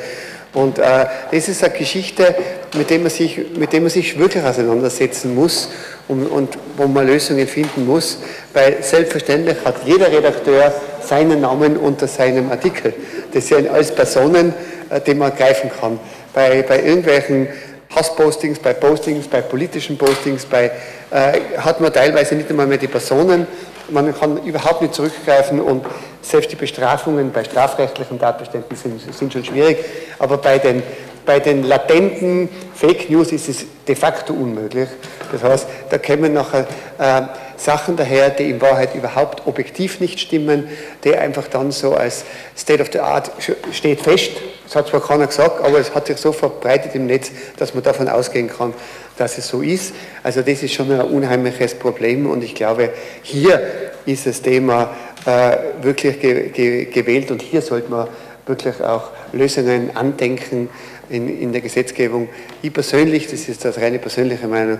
Und 0.54 0.78
äh, 0.78 1.06
das 1.30 1.48
ist 1.48 1.62
eine 1.62 1.74
Geschichte, 1.74 2.34
mit 2.76 2.88
der 2.88 2.98
man 2.98 3.10
sich, 3.10 3.38
mit 3.56 3.72
der 3.74 3.80
man 3.82 3.90
sich 3.90 4.18
wirklich 4.18 4.42
auseinandersetzen 4.42 5.34
muss 5.34 5.68
und 6.08 6.56
wo 6.76 6.86
man 6.86 7.06
Lösungen 7.06 7.46
finden 7.46 7.84
muss, 7.84 8.18
weil 8.54 8.82
selbstverständlich 8.82 9.56
hat 9.64 9.76
jeder 9.84 10.10
Redakteur 10.10 10.72
seinen 11.02 11.40
Namen 11.40 11.76
unter 11.76 12.08
seinem 12.08 12.50
Artikel. 12.50 12.94
Das 13.36 13.48
sind 13.48 13.68
alles 13.68 13.94
Personen, 13.94 14.54
äh, 14.88 14.98
die 14.98 15.12
man 15.12 15.36
greifen 15.36 15.70
kann. 15.78 16.00
Bei, 16.32 16.62
bei 16.62 16.82
irgendwelchen 16.82 17.48
Hasspostings, 17.94 18.58
bei 18.58 18.72
Postings, 18.72 19.28
bei 19.28 19.42
politischen 19.42 19.98
Postings, 19.98 20.46
bei, 20.46 20.70
äh, 21.10 21.58
hat 21.58 21.78
man 21.82 21.92
teilweise 21.92 22.34
nicht 22.34 22.48
einmal 22.48 22.66
mehr 22.66 22.78
die 22.78 22.88
Personen. 22.88 23.46
Man 23.90 24.18
kann 24.18 24.42
überhaupt 24.42 24.80
nicht 24.80 24.94
zurückgreifen 24.94 25.60
und 25.60 25.84
selbst 26.22 26.50
die 26.50 26.56
Bestrafungen 26.56 27.30
bei 27.30 27.44
strafrechtlichen 27.44 28.18
Tatbeständen 28.18 28.74
sind, 28.74 29.14
sind 29.14 29.30
schon 29.30 29.44
schwierig. 29.44 29.84
Aber 30.18 30.38
bei 30.38 30.56
den, 30.56 30.82
bei 31.26 31.38
den 31.38 31.62
latenten 31.64 32.48
Fake 32.74 33.10
News 33.10 33.32
ist 33.32 33.50
es 33.50 33.66
de 33.86 33.94
facto 33.94 34.32
unmöglich. 34.32 34.88
Das 35.30 35.42
heißt, 35.42 35.66
da 35.90 35.98
kommen 35.98 36.32
nachher 36.32 36.66
äh, 36.98 37.22
Sachen 37.56 37.96
daher, 37.96 38.30
die 38.30 38.50
in 38.50 38.60
Wahrheit 38.60 38.94
überhaupt 38.94 39.46
objektiv 39.46 40.00
nicht 40.00 40.20
stimmen, 40.20 40.68
die 41.04 41.14
einfach 41.14 41.48
dann 41.48 41.72
so 41.72 41.94
als 41.94 42.24
State 42.56 42.82
of 42.82 42.88
the 42.92 43.00
Art 43.00 43.30
steht 43.72 44.00
fest. 44.00 44.32
Das 44.64 44.76
hat 44.76 44.88
zwar 44.88 45.00
keiner 45.00 45.26
gesagt, 45.26 45.64
aber 45.64 45.78
es 45.78 45.94
hat 45.94 46.06
sich 46.06 46.16
so 46.16 46.32
verbreitet 46.32 46.94
im 46.94 47.06
Netz, 47.06 47.30
dass 47.56 47.74
man 47.74 47.82
davon 47.82 48.08
ausgehen 48.08 48.48
kann, 48.48 48.74
dass 49.16 49.38
es 49.38 49.48
so 49.48 49.62
ist. 49.62 49.94
Also 50.22 50.42
das 50.42 50.62
ist 50.62 50.74
schon 50.74 50.90
ein 50.90 51.00
unheimliches 51.00 51.74
Problem 51.74 52.28
und 52.28 52.42
ich 52.42 52.54
glaube, 52.54 52.90
hier 53.22 53.60
ist 54.04 54.26
das 54.26 54.42
Thema 54.42 54.94
äh, 55.24 55.56
wirklich 55.82 56.20
ge 56.20 56.48
ge 56.50 56.84
gewählt 56.86 57.30
und 57.30 57.42
hier 57.42 57.62
sollte 57.62 57.90
man 57.90 58.08
wirklich 58.46 58.80
auch 58.80 59.10
Lösungen 59.32 59.96
andenken, 59.96 60.68
in, 61.08 61.40
in 61.40 61.52
der 61.52 61.60
Gesetzgebung. 61.60 62.28
Ich 62.62 62.72
persönlich, 62.72 63.28
das 63.28 63.48
ist 63.48 63.64
das 63.64 63.78
reine 63.78 63.98
persönliche 63.98 64.48
Meinung, 64.48 64.78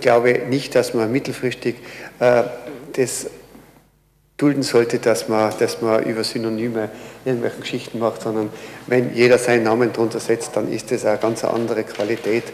glaube 0.00 0.42
nicht, 0.48 0.74
dass 0.74 0.94
man 0.94 1.10
mittelfristig 1.10 1.76
äh, 2.20 2.42
das 2.94 3.26
dulden 4.36 4.62
sollte, 4.62 4.98
dass 4.98 5.28
man, 5.28 5.52
dass 5.58 5.80
man 5.80 6.02
über 6.04 6.22
Synonyme 6.22 6.90
irgendwelche 7.24 7.60
Geschichten 7.60 7.98
macht, 7.98 8.22
sondern 8.22 8.50
wenn 8.86 9.14
jeder 9.14 9.38
seinen 9.38 9.64
Namen 9.64 9.92
drunter 9.92 10.20
setzt, 10.20 10.56
dann 10.56 10.70
ist 10.70 10.90
das 10.90 11.06
eine 11.06 11.18
ganz 11.18 11.42
andere 11.42 11.84
Qualität. 11.84 12.44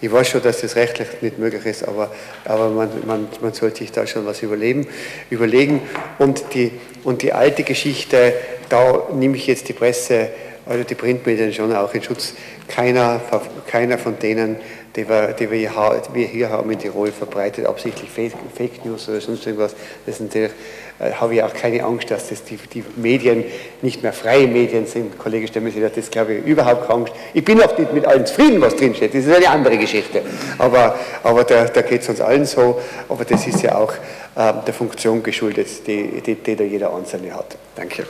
Ich 0.00 0.10
weiß 0.10 0.28
schon, 0.28 0.42
dass 0.42 0.60
das 0.60 0.74
rechtlich 0.74 1.08
nicht 1.20 1.38
möglich 1.38 1.64
ist, 1.64 1.86
aber, 1.86 2.10
aber 2.44 2.70
man, 2.70 2.90
man, 3.06 3.28
man 3.40 3.52
sollte 3.52 3.78
sich 3.78 3.92
da 3.92 4.06
schon 4.06 4.26
was 4.26 4.42
überlegen. 4.42 4.88
überlegen. 5.30 5.82
Und, 6.18 6.42
die, 6.54 6.72
und 7.04 7.22
die 7.22 7.32
alte 7.32 7.62
Geschichte, 7.62 8.32
da 8.68 9.06
nehme 9.12 9.36
ich 9.36 9.46
jetzt 9.46 9.68
die 9.68 9.72
Presse, 9.72 10.30
also 10.66 10.84
die 10.84 10.94
Printmedien 10.94 11.52
schon 11.52 11.74
auch 11.74 11.94
in 11.94 12.02
Schutz. 12.02 12.34
Keiner, 12.68 13.20
keiner 13.66 13.98
von 13.98 14.18
denen, 14.18 14.56
die 14.94 15.08
wir, 15.08 15.32
die 15.32 15.50
wir, 15.50 16.26
hier 16.26 16.50
haben 16.50 16.70
in 16.70 16.78
Tirol, 16.78 17.12
verbreitet 17.12 17.66
absichtlich 17.66 18.10
Fake, 18.10 18.84
News 18.84 19.08
oder 19.08 19.20
sonst 19.20 19.46
irgendwas. 19.46 19.74
Das 20.06 20.20
natürlich, 20.20 20.50
äh, 20.98 21.12
habe 21.12 21.36
ich 21.36 21.42
auch 21.42 21.54
keine 21.54 21.84
Angst, 21.84 22.10
dass 22.10 22.28
das 22.28 22.42
die, 22.44 22.56
die, 22.56 22.84
Medien 22.96 23.44
nicht 23.82 24.02
mehr 24.02 24.12
freie 24.12 24.48
Medien 24.48 24.86
sind. 24.86 25.18
Kollege 25.18 25.46
Stemmesi 25.46 25.80
hat 25.80 25.96
das, 25.96 26.10
glaube 26.10 26.34
ich, 26.34 26.44
überhaupt 26.44 26.88
keine 26.88 27.00
Angst. 27.00 27.12
Ich 27.34 27.44
bin 27.44 27.62
auch 27.62 27.76
nicht 27.78 27.92
mit 27.92 28.04
allen 28.06 28.26
zufrieden, 28.26 28.60
was 28.60 28.74
drinsteht. 28.74 29.14
Das 29.14 29.24
ist 29.24 29.34
eine 29.34 29.48
andere 29.48 29.78
Geschichte. 29.78 30.22
Aber, 30.58 30.98
aber 31.22 31.44
da, 31.44 31.66
da 31.66 31.82
geht 31.82 32.02
es 32.02 32.08
uns 32.08 32.20
allen 32.20 32.44
so. 32.44 32.80
Aber 33.08 33.24
das 33.24 33.46
ist 33.46 33.62
ja 33.62 33.76
auch 33.76 33.92
äh, 34.34 34.52
der 34.66 34.74
Funktion 34.74 35.22
geschuldet, 35.22 35.68
die, 35.86 36.20
die, 36.20 36.34
die 36.34 36.56
da 36.56 36.64
jeder 36.64 36.94
Einzelne 36.94 37.34
hat. 37.34 37.56
Danke. 37.76 38.04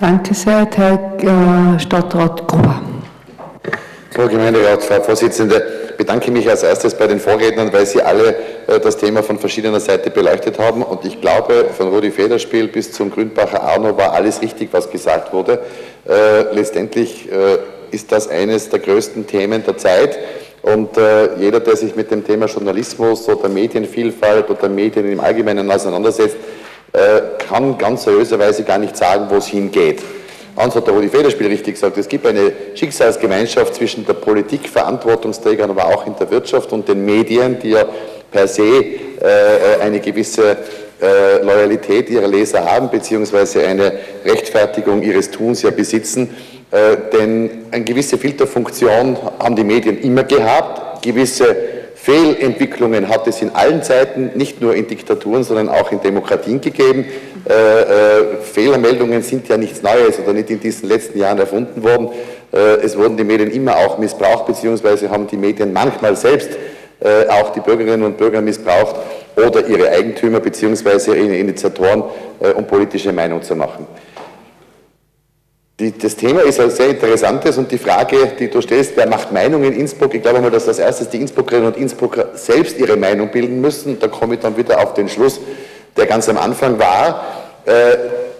Danke 0.00 0.32
sehr, 0.32 0.68
Herr 0.76 1.74
äh, 1.74 1.80
Stadtrat 1.80 2.46
Gruber. 2.46 2.80
Frau 4.12 4.28
Gemeinderat, 4.28 4.84
Frau 4.84 5.00
Vorsitzende, 5.00 5.60
bedanke 5.96 6.30
mich 6.30 6.48
als 6.48 6.62
erstes 6.62 6.94
bei 6.94 7.08
den 7.08 7.18
Vorrednern, 7.18 7.72
weil 7.72 7.84
sie 7.84 8.00
alle 8.00 8.36
äh, 8.68 8.78
das 8.78 8.96
Thema 8.96 9.24
von 9.24 9.40
verschiedener 9.40 9.80
Seite 9.80 10.10
beleuchtet 10.10 10.60
haben. 10.60 10.84
Und 10.84 11.04
ich 11.04 11.20
glaube, 11.20 11.66
von 11.76 11.88
Rudi 11.88 12.12
Federspiel 12.12 12.68
bis 12.68 12.92
zum 12.92 13.10
Grünbacher 13.10 13.60
Arno 13.60 13.96
war 13.96 14.12
alles 14.12 14.40
richtig, 14.40 14.68
was 14.70 14.88
gesagt 14.88 15.32
wurde. 15.32 15.62
Äh, 16.08 16.54
letztendlich 16.54 17.28
ist 17.90 18.12
das 18.12 18.28
eines 18.28 18.68
der 18.68 18.78
größten 18.78 19.26
Themen 19.26 19.64
der 19.64 19.78
Zeit. 19.78 20.16
Und 20.62 20.90
jeder, 21.38 21.60
der 21.60 21.76
sich 21.76 21.96
mit 21.96 22.10
dem 22.10 22.24
Thema 22.24 22.46
Journalismus 22.46 23.28
oder 23.28 23.48
Medienvielfalt 23.48 24.50
oder 24.50 24.68
Medien 24.68 25.10
im 25.10 25.20
Allgemeinen 25.20 25.70
auseinandersetzt, 25.70 26.36
kann 26.92 27.78
ganz 27.78 28.04
seriöserweise 28.04 28.64
gar 28.64 28.78
nicht 28.78 28.96
sagen, 28.96 29.26
wo 29.28 29.36
es 29.36 29.46
hingeht. 29.46 30.02
Hans 30.56 30.74
hat 30.74 30.86
der 30.88 30.94
Rudi 30.94 31.08
Federspiel 31.08 31.46
richtig 31.46 31.74
gesagt, 31.74 31.96
es 31.98 32.08
gibt 32.08 32.26
eine 32.26 32.52
Schicksalsgemeinschaft 32.74 33.76
zwischen 33.76 34.04
der 34.04 34.14
Politik, 34.14 34.68
Verantwortungsträgern, 34.68 35.70
aber 35.70 35.86
auch 35.86 36.06
in 36.06 36.16
der 36.18 36.30
Wirtschaft 36.30 36.72
und 36.72 36.88
den 36.88 37.04
Medien, 37.04 37.58
die 37.60 37.70
ja 37.70 37.84
per 38.32 38.48
se 38.48 38.62
äh, 38.62 39.80
eine 39.80 40.00
gewisse 40.00 40.56
äh, 41.00 41.42
Loyalität 41.42 42.10
ihrer 42.10 42.26
Leser 42.26 42.64
haben, 42.64 42.90
beziehungsweise 42.90 43.64
eine 43.64 43.92
Rechtfertigung 44.24 45.02
ihres 45.02 45.30
Tuns 45.30 45.62
ja 45.62 45.70
besitzen. 45.70 46.34
denn 47.14 47.64
eine 47.70 47.84
gewisse 47.84 48.18
Filterfunktion 48.18 49.16
haben 49.38 49.56
die 49.56 49.64
Medien 49.64 49.98
immer 50.02 50.24
gehabt, 50.24 51.02
gewisse 51.02 51.77
Fehlentwicklungen 52.00 53.08
hat 53.08 53.26
es 53.26 53.42
in 53.42 53.50
allen 53.50 53.82
Zeiten, 53.82 54.30
nicht 54.34 54.60
nur 54.60 54.74
in 54.74 54.86
Diktaturen, 54.86 55.42
sondern 55.42 55.68
auch 55.68 55.90
in 55.90 56.00
Demokratien 56.00 56.60
gegeben. 56.60 57.04
Äh, 57.48 57.52
äh, 57.52 58.36
Fehlermeldungen 58.40 59.20
sind 59.22 59.48
ja 59.48 59.56
nichts 59.56 59.82
Neues 59.82 60.18
oder 60.18 60.32
nicht 60.32 60.48
in 60.48 60.60
diesen 60.60 60.88
letzten 60.88 61.18
Jahren 61.18 61.38
erfunden 61.38 61.82
worden. 61.82 62.10
Äh, 62.52 62.76
es 62.82 62.96
wurden 62.96 63.16
die 63.16 63.24
Medien 63.24 63.50
immer 63.50 63.76
auch 63.76 63.98
missbraucht, 63.98 64.46
beziehungsweise 64.46 65.10
haben 65.10 65.26
die 65.26 65.36
Medien 65.36 65.72
manchmal 65.72 66.16
selbst 66.16 66.50
äh, 67.00 67.26
auch 67.28 67.50
die 67.50 67.60
Bürgerinnen 67.60 68.04
und 68.04 68.16
Bürger 68.16 68.40
missbraucht 68.40 68.96
oder 69.36 69.66
ihre 69.66 69.90
Eigentümer 69.90 70.40
beziehungsweise 70.40 71.16
ihre 71.16 71.36
Initiatoren, 71.36 72.04
äh, 72.40 72.52
um 72.52 72.64
politische 72.64 73.12
Meinung 73.12 73.42
zu 73.42 73.54
machen. 73.56 73.86
Die, 75.80 75.96
das 75.96 76.16
Thema 76.16 76.40
ist 76.40 76.58
ein 76.58 76.70
sehr 76.70 76.88
interessantes 76.88 77.56
und 77.56 77.70
die 77.70 77.78
Frage, 77.78 78.32
die 78.36 78.50
du 78.50 78.60
stellst, 78.60 78.96
wer 78.96 79.06
macht 79.06 79.30
Meinung 79.30 79.62
in 79.62 79.74
Innsbruck? 79.74 80.12
Ich 80.12 80.22
glaube 80.22 80.40
mal, 80.40 80.50
dass 80.50 80.66
als 80.66 80.80
erstes 80.80 81.08
die 81.08 81.18
Innsbruckerinnen 81.18 81.68
und 81.68 81.76
Innsbrucker 81.76 82.30
selbst 82.34 82.80
ihre 82.80 82.96
Meinung 82.96 83.28
bilden 83.28 83.60
müssen. 83.60 83.96
Da 84.00 84.08
komme 84.08 84.34
ich 84.34 84.40
dann 84.40 84.56
wieder 84.56 84.82
auf 84.82 84.94
den 84.94 85.08
Schluss, 85.08 85.40
der 85.96 86.06
ganz 86.06 86.28
am 86.28 86.36
Anfang 86.36 86.80
war. 86.80 87.24
Äh, 87.64 87.96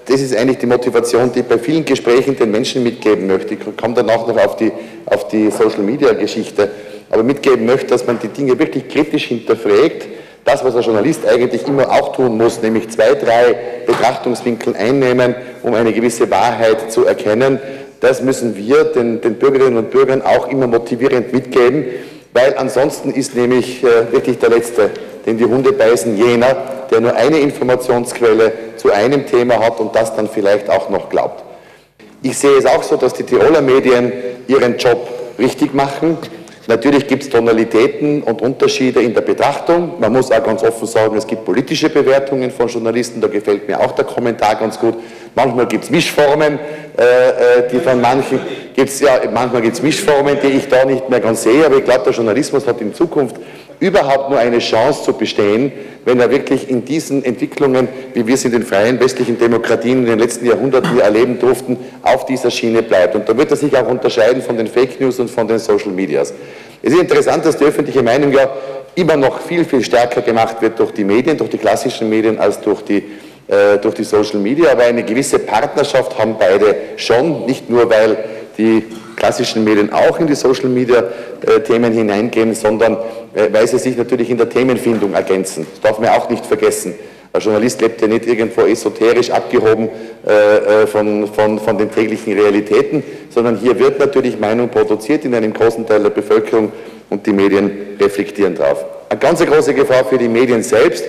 das 0.07 0.20
ist 0.20 0.35
eigentlich 0.35 0.59
die 0.59 0.66
Motivation, 0.66 1.31
die 1.31 1.40
ich 1.40 1.44
bei 1.44 1.59
vielen 1.59 1.85
Gesprächen 1.85 2.37
den 2.37 2.51
Menschen 2.51 2.83
mitgeben 2.83 3.29
möchte. 3.29 3.55
Ich 3.55 3.61
komme 3.77 3.94
danach 3.94 4.27
noch 4.27 4.37
auf 4.37 4.57
die, 4.57 4.72
auf 5.07 5.29
die 5.29 5.48
Social-Media-Geschichte, 5.53 6.68
aber 7.09 7.22
mitgeben 7.22 7.66
möchte, 7.66 7.87
dass 7.87 8.05
man 8.05 8.18
die 8.18 8.29
Dinge 8.29 8.59
wirklich 8.59 8.88
kritisch 8.88 9.27
hinterfragt, 9.27 10.09
das, 10.49 10.65
was 10.65 10.75
ein 10.75 10.83
Journalist 10.83 11.29
eigentlich 11.29 11.67
immer 11.69 11.91
auch 11.93 12.17
tun 12.17 12.39
muss, 12.39 12.63
nämlich 12.63 12.89
zwei, 12.89 13.13
drei 13.15 13.55
Betrachtungswinkel 13.87 14.75
einnehmen, 14.75 15.35
um 15.63 15.75
eine 15.75 15.93
gewisse 15.93 16.31
Wahrheit 16.31 16.91
zu 16.91 17.05
erkennen, 17.05 17.61
das 18.01 18.23
müssen 18.23 18.57
wir 18.57 18.85
den, 18.85 19.21
den 19.21 19.35
Bürgerinnen 19.35 19.77
und 19.77 19.91
Bürgern 19.91 20.23
auch 20.23 20.49
immer 20.49 20.67
motivierend 20.67 21.33
mitgeben, 21.35 21.85
weil 22.33 22.55
ansonsten 22.57 23.11
ist 23.11 23.35
nämlich 23.35 23.85
äh, 23.85 24.11
wirklich 24.11 24.39
der 24.39 24.49
Letzte, 24.49 24.91
den 25.27 25.37
die 25.37 25.45
Hunde 25.45 25.73
beißen, 25.73 26.17
jener, 26.17 26.57
der 26.91 27.01
nur 27.01 27.15
eine 27.15 27.41
Informationsquelle 27.41 28.53
zu 28.77 28.91
einem 28.91 29.27
Thema 29.27 29.59
hat 29.59 29.81
und 29.81 29.95
das 29.95 30.17
dann 30.17 30.29
vielleicht 30.29 30.71
auch 30.71 30.89
noch 30.89 31.11
glaubt. 31.11 31.43
Ich 32.23 32.39
sehe 32.39 32.57
es 32.57 32.65
auch 32.65 32.83
so, 32.83 32.97
dass 32.97 33.13
die 33.13 33.25
Tiroler 33.25 33.61
Medien 33.61 34.13
ihren 34.47 34.79
Job 34.79 35.09
richtig 35.39 35.75
machen. 35.75 36.17
Natürlich 36.69 37.07
gibt 37.07 37.23
es 37.23 37.31
Tonalitäten 37.31 38.23
und 38.23 38.43
Unterschiede 38.43 39.01
in 39.01 39.15
der 39.15 39.23
Betrachtung. 39.23 39.95
Man 39.99 40.13
muss 40.13 40.31
auch 40.31 40.45
ganz 40.45 40.63
offen 40.63 40.87
sagen, 40.87 41.17
es 41.17 41.27
gibt 41.27 41.47
politische 41.47 41.89
Bewertungen 41.89 42.51
von 42.51 42.69
Journalisten, 42.69 43.23
da 43.23 43.29
gefällt 43.29 43.67
mir 43.67 43.81
auch 43.81 43.93
der 43.93 44.05
Kommentar 44.05 44.55
ganz 44.57 44.79
gut. 44.79 44.97
Manchmal 45.35 45.67
gibt 45.67 45.85
es 45.85 45.91
Mischformen, 45.91 46.59
äh, 46.99 47.03
äh, 47.03 47.69
die 47.73 47.79
von 47.79 47.99
manchen 48.03 48.41
gibt's, 48.75 49.01
ja, 49.01 49.19
manchmal 49.33 49.63
gibt 49.63 49.77
es 49.77 49.83
Mischformen, 49.83 50.37
die 50.43 50.49
ich 50.49 50.69
da 50.69 50.85
nicht 50.85 51.09
mehr 51.09 51.21
ganz 51.21 51.43
sehe, 51.43 51.65
aber 51.65 51.79
ich 51.79 51.85
glaube, 51.85 52.05
der 52.05 52.13
Journalismus 52.13 52.67
hat 52.67 52.83
in 52.83 52.93
Zukunft 52.93 53.37
überhaupt 53.81 54.31
nur 54.31 54.38
eine 54.38 54.59
Chance 54.59 55.05
zu 55.05 55.12
bestehen, 55.12 55.73
wenn 56.05 56.21
er 56.21 56.31
wirklich 56.31 56.69
in 56.71 56.85
diesen 56.85 57.25
Entwicklungen, 57.25 57.88
wie 58.14 58.27
wir 58.27 58.35
es 58.35 58.45
in 58.45 58.53
den 58.53 58.62
freien 58.62 58.99
westlichen 58.99 59.38
Demokratien 59.38 59.99
in 59.99 60.07
den 60.07 60.19
letzten 60.19 60.47
Jahrhunderten 60.47 60.99
erleben 60.99 61.38
durften, 61.38 61.77
auf 62.03 62.25
dieser 62.25 62.51
Schiene 62.51 62.83
bleibt. 62.83 63.14
Und 63.14 63.29
da 63.29 63.37
wird 63.37 63.51
er 63.51 63.57
sich 63.57 63.77
auch 63.77 63.88
unterscheiden 63.88 64.43
von 64.43 64.57
den 64.57 64.67
Fake 64.67 65.01
News 65.01 65.21
und 65.21 65.31
von 65.31 65.47
den 65.47 65.59
Social 65.59 65.91
Medias. 65.91 66.33
Es 66.83 66.93
ist 66.93 67.01
interessant, 67.01 67.45
dass 67.45 67.57
die 67.57 67.64
öffentliche 67.64 68.03
Meinung 68.03 68.33
ja 68.33 68.49
immer 68.95 69.17
noch 69.17 69.41
viel, 69.41 69.64
viel 69.64 69.85
stärker 69.85 70.23
gemacht 70.23 70.61
wird 70.61 70.79
durch 70.79 70.93
die 70.93 71.05
Medien, 71.05 71.37
durch 71.37 71.51
die 71.51 71.59
klassischen 71.59 72.09
Medien 72.09 72.38
als 72.38 72.61
durch 72.61 72.83
die, 72.83 73.05
äh, 73.49 73.79
durch 73.81 73.95
die 73.95 74.05
Social 74.05 74.41
Media. 74.41 74.73
Aber 74.73 74.85
eine 74.85 75.05
gewisse 75.05 75.38
Partnerschaft 75.38 76.19
haben 76.19 76.37
beide 76.38 76.75
schon, 76.97 77.47
nicht 77.47 77.69
nur 77.71 77.88
weil 77.91 78.17
die 78.57 78.85
klassischen 79.14 79.64
Medien 79.64 79.93
auch 79.93 80.19
in 80.21 80.27
die 80.27 80.35
Social 80.35 80.69
Media 80.69 81.05
äh, 81.47 81.61
Themen 81.61 81.93
hineingehen, 81.93 82.55
sondern 82.55 82.97
weil 83.35 83.67
sie 83.67 83.79
sich 83.79 83.97
natürlich 83.97 84.31
in 84.31 84.38
der 84.38 84.49
Themenfindung 84.49 85.14
ergänzen. 85.14 85.67
Das 85.71 85.81
darf 85.81 85.99
man 85.99 86.11
auch 86.11 86.29
nicht 86.29 86.45
vergessen. 86.47 86.95
Ein 87.33 87.41
Journalist 87.41 87.81
lebt 87.81 88.01
ja 88.01 88.09
nicht 88.09 88.27
irgendwo 88.27 88.62
esoterisch 88.62 89.31
abgehoben 89.31 89.91
äh, 90.27 90.83
äh, 90.83 90.87
von, 90.87 91.27
von, 91.27 91.59
von 91.59 91.77
den 91.77 91.91
täglichen 91.91 92.33
Realitäten, 92.33 93.03
sondern 93.29 93.57
hier 93.59 93.79
wird 93.79 93.99
natürlich 93.99 94.38
Meinung 94.38 94.71
produziert 94.71 95.25
in 95.25 95.35
einem 95.35 95.53
großen 95.53 95.87
Teil 95.87 96.03
der 96.03 96.11
Bevölkerung 96.11 96.73
und 97.11 97.27
die 97.27 97.33
Medien 97.33 97.71
reflektieren 98.01 98.55
darauf. 98.55 98.85
Eine 99.11 99.21
ganz 99.21 99.45
große 99.45 99.75
Gefahr 99.75 100.05
für 100.05 100.19
die 100.19 100.29
Medien 100.29 100.62
selbst, 100.62 101.05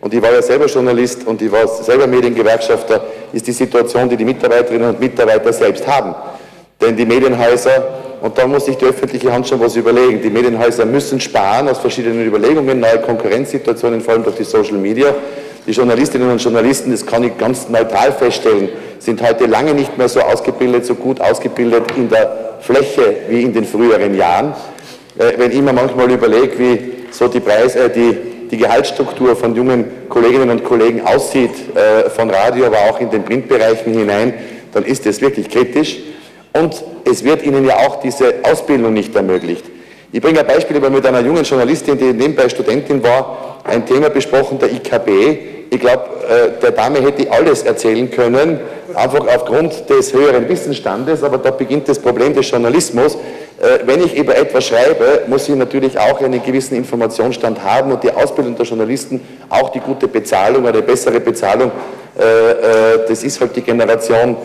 und 0.00 0.12
ich 0.12 0.20
war 0.20 0.32
ja 0.32 0.42
selber 0.42 0.66
Journalist 0.66 1.26
und 1.26 1.40
ich 1.40 1.50
war 1.50 1.66
selber 1.66 2.06
Mediengewerkschafter, 2.06 3.04
ist 3.32 3.46
die 3.46 3.52
Situation, 3.52 4.08
die 4.08 4.16
die 4.16 4.24
Mitarbeiterinnen 4.24 4.90
und 4.90 5.00
Mitarbeiter 5.00 5.52
selbst 5.52 5.86
haben. 5.86 6.14
Denn 6.80 6.94
die 6.94 7.06
Medienhäuser, 7.06 8.03
und 8.24 8.38
da 8.38 8.46
muss 8.46 8.64
sich 8.64 8.78
die 8.78 8.86
öffentliche 8.86 9.30
Hand 9.30 9.46
schon 9.46 9.60
was 9.60 9.76
überlegen, 9.76 10.22
die 10.22 10.30
Medienhäuser 10.30 10.86
müssen 10.86 11.20
sparen 11.20 11.68
aus 11.68 11.78
verschiedenen 11.78 12.26
Überlegungen, 12.26 12.80
neue 12.80 12.98
Konkurrenzsituationen, 13.00 14.00
vor 14.00 14.14
allem 14.14 14.24
durch 14.24 14.36
die 14.36 14.44
Social 14.44 14.78
Media. 14.78 15.14
Die 15.66 15.72
Journalistinnen 15.72 16.30
und 16.30 16.42
Journalisten, 16.42 16.90
das 16.90 17.04
kann 17.04 17.22
ich 17.22 17.36
ganz 17.36 17.68
neutral 17.68 18.12
feststellen, 18.12 18.70
sind 18.98 19.20
heute 19.20 19.44
lange 19.44 19.74
nicht 19.74 19.98
mehr 19.98 20.08
so 20.08 20.20
ausgebildet, 20.20 20.86
so 20.86 20.94
gut 20.94 21.20
ausgebildet 21.20 21.82
in 21.98 22.08
der 22.08 22.60
Fläche 22.60 23.14
wie 23.28 23.42
in 23.42 23.52
den 23.52 23.66
früheren 23.66 24.14
Jahren. 24.14 24.54
Äh, 25.18 25.32
wenn 25.36 25.50
ich 25.50 25.60
mir 25.60 25.74
manchmal 25.74 26.10
überlege, 26.10 26.58
wie 26.58 26.92
so 27.10 27.28
die, 27.28 27.40
Preis, 27.40 27.76
äh, 27.76 27.90
die, 27.90 28.16
die 28.50 28.56
Gehaltsstruktur 28.56 29.36
von 29.36 29.54
jungen 29.54 29.84
Kolleginnen 30.08 30.48
und 30.48 30.64
Kollegen 30.64 31.02
aussieht, 31.02 31.50
äh, 31.74 32.08
von 32.08 32.30
Radio, 32.30 32.64
aber 32.64 32.78
auch 32.88 32.98
in 33.00 33.10
den 33.10 33.22
Printbereichen 33.22 33.92
hinein, 33.92 34.32
dann 34.72 34.86
ist 34.86 35.04
das 35.04 35.20
wirklich 35.20 35.50
kritisch 35.50 35.98
und 36.54 36.84
es 37.04 37.24
wird 37.24 37.42
ihnen 37.42 37.66
ja 37.66 37.78
auch 37.78 38.00
diese 38.00 38.34
Ausbildung 38.44 38.92
nicht 38.92 39.14
ermöglicht. 39.14 39.64
Ich 40.12 40.20
bringe 40.20 40.40
ein 40.40 40.46
Beispiel, 40.46 40.76
ich 40.76 40.82
habe 40.82 40.94
mit 40.94 41.04
einer 41.04 41.20
jungen 41.20 41.42
Journalistin, 41.42 41.98
die 41.98 42.12
nebenbei 42.12 42.48
Studentin 42.48 43.02
war, 43.02 43.58
ein 43.64 43.84
Thema 43.84 44.08
besprochen, 44.08 44.58
der 44.60 44.70
IKB. 44.70 45.38
Ich 45.70 45.80
glaube, 45.80 46.04
äh, 46.28 46.60
der 46.62 46.70
Dame 46.70 47.00
hätte 47.02 47.30
alles 47.32 47.64
erzählen 47.64 48.08
können, 48.08 48.60
einfach 48.94 49.26
aufgrund 49.26 49.90
des 49.90 50.12
höheren 50.12 50.48
Wissensstandes, 50.48 51.24
aber 51.24 51.38
da 51.38 51.50
beginnt 51.50 51.88
das 51.88 51.98
Problem 51.98 52.32
des 52.32 52.48
Journalismus. 52.48 53.16
Äh, 53.16 53.80
wenn 53.84 54.04
ich 54.04 54.16
über 54.16 54.36
etwas 54.36 54.66
schreibe, 54.66 55.22
muss 55.26 55.48
ich 55.48 55.56
natürlich 55.56 55.98
auch 55.98 56.20
einen 56.20 56.40
gewissen 56.40 56.76
Informationsstand 56.76 57.64
haben 57.64 57.90
und 57.90 58.04
die 58.04 58.12
Ausbildung 58.12 58.54
der 58.54 58.66
Journalisten, 58.66 59.20
auch 59.48 59.70
die 59.70 59.80
gute 59.80 60.06
Bezahlung, 60.06 60.68
eine 60.68 60.82
bessere 60.82 61.18
Bezahlung, 61.18 61.72
äh, 62.16 63.08
das 63.08 63.24
ist 63.24 63.40
halt 63.40 63.56
die 63.56 63.62
Generation, 63.62 64.36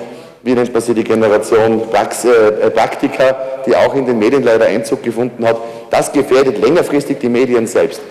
wie 0.43 0.53
nennt 0.53 0.71
man 0.71 0.81
sie, 0.81 0.93
die 0.93 1.03
Generation 1.03 1.89
Prax, 1.89 2.25
äh, 2.25 2.69
Praktika, 2.69 3.37
die 3.65 3.75
auch 3.75 3.93
in 3.95 4.05
den 4.05 4.19
Medien 4.19 4.43
leider 4.43 4.65
Einzug 4.65 5.03
gefunden 5.03 5.45
hat, 5.45 5.57
das 5.89 6.11
gefährdet 6.11 6.57
längerfristig 6.59 7.19
die 7.19 7.29
Medien 7.29 7.67
selbst. 7.67 8.01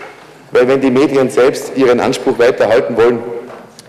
Weil 0.51 0.69
wenn 0.69 0.81
die 0.81 0.91
Medien 0.91 1.31
selbst 1.31 1.73
ihren 1.77 2.01
Anspruch 2.01 2.39
weiterhalten 2.39 2.97
wollen, 2.97 3.21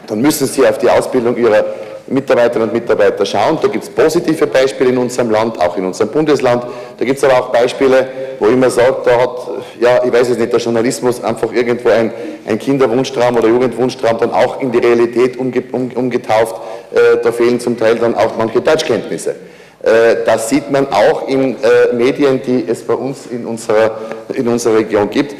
dann 0.07 0.21
müssen 0.21 0.47
sie 0.47 0.67
auf 0.67 0.77
die 0.77 0.89
Ausbildung 0.89 1.37
ihrer 1.37 1.63
Mitarbeiterinnen 2.09 2.69
und 2.69 2.73
Mitarbeiter 2.73 3.25
schauen. 3.25 3.57
Da 3.61 3.67
gibt 3.67 3.83
es 3.83 3.89
positive 3.89 4.47
Beispiele 4.47 4.89
in 4.89 4.97
unserem 4.97 5.29
Land, 5.29 5.59
auch 5.59 5.77
in 5.77 5.85
unserem 5.85 6.09
Bundesland. 6.09 6.63
Da 6.97 7.05
gibt 7.05 7.17
es 7.17 7.23
aber 7.23 7.39
auch 7.39 7.49
Beispiele, 7.49 8.07
wo 8.39 8.47
ich 8.47 8.53
immer 8.53 8.69
sage, 8.69 8.97
da 9.05 9.21
hat, 9.21 9.37
ja, 9.79 10.03
ich 10.03 10.11
weiß 10.11 10.29
es 10.29 10.37
nicht, 10.37 10.51
der 10.51 10.59
Journalismus 10.59 11.23
einfach 11.23 11.51
irgendwo 11.53 11.89
ein, 11.89 12.11
ein 12.47 12.57
Kinderwunschtraum 12.57 13.37
oder 13.37 13.47
Jugendwunschtraum 13.47 14.17
dann 14.17 14.31
auch 14.31 14.61
in 14.61 14.71
die 14.71 14.79
Realität 14.79 15.37
umge, 15.37 15.63
um, 15.71 15.91
umgetauft. 15.91 16.55
Äh, 16.93 17.17
da 17.23 17.31
fehlen 17.31 17.59
zum 17.59 17.77
Teil 17.77 17.95
dann 17.95 18.15
auch 18.15 18.37
manche 18.37 18.61
Deutschkenntnisse. 18.61 19.35
Äh, 19.81 20.25
das 20.25 20.49
sieht 20.49 20.71
man 20.71 20.87
auch 20.91 21.27
in 21.27 21.55
äh, 21.55 21.93
Medien, 21.93 22.41
die 22.45 22.65
es 22.67 22.81
bei 22.81 22.93
uns 22.93 23.27
in 23.27 23.45
unserer, 23.45 23.97
in 24.33 24.47
unserer 24.47 24.77
Region 24.77 25.09
gibt. 25.09 25.35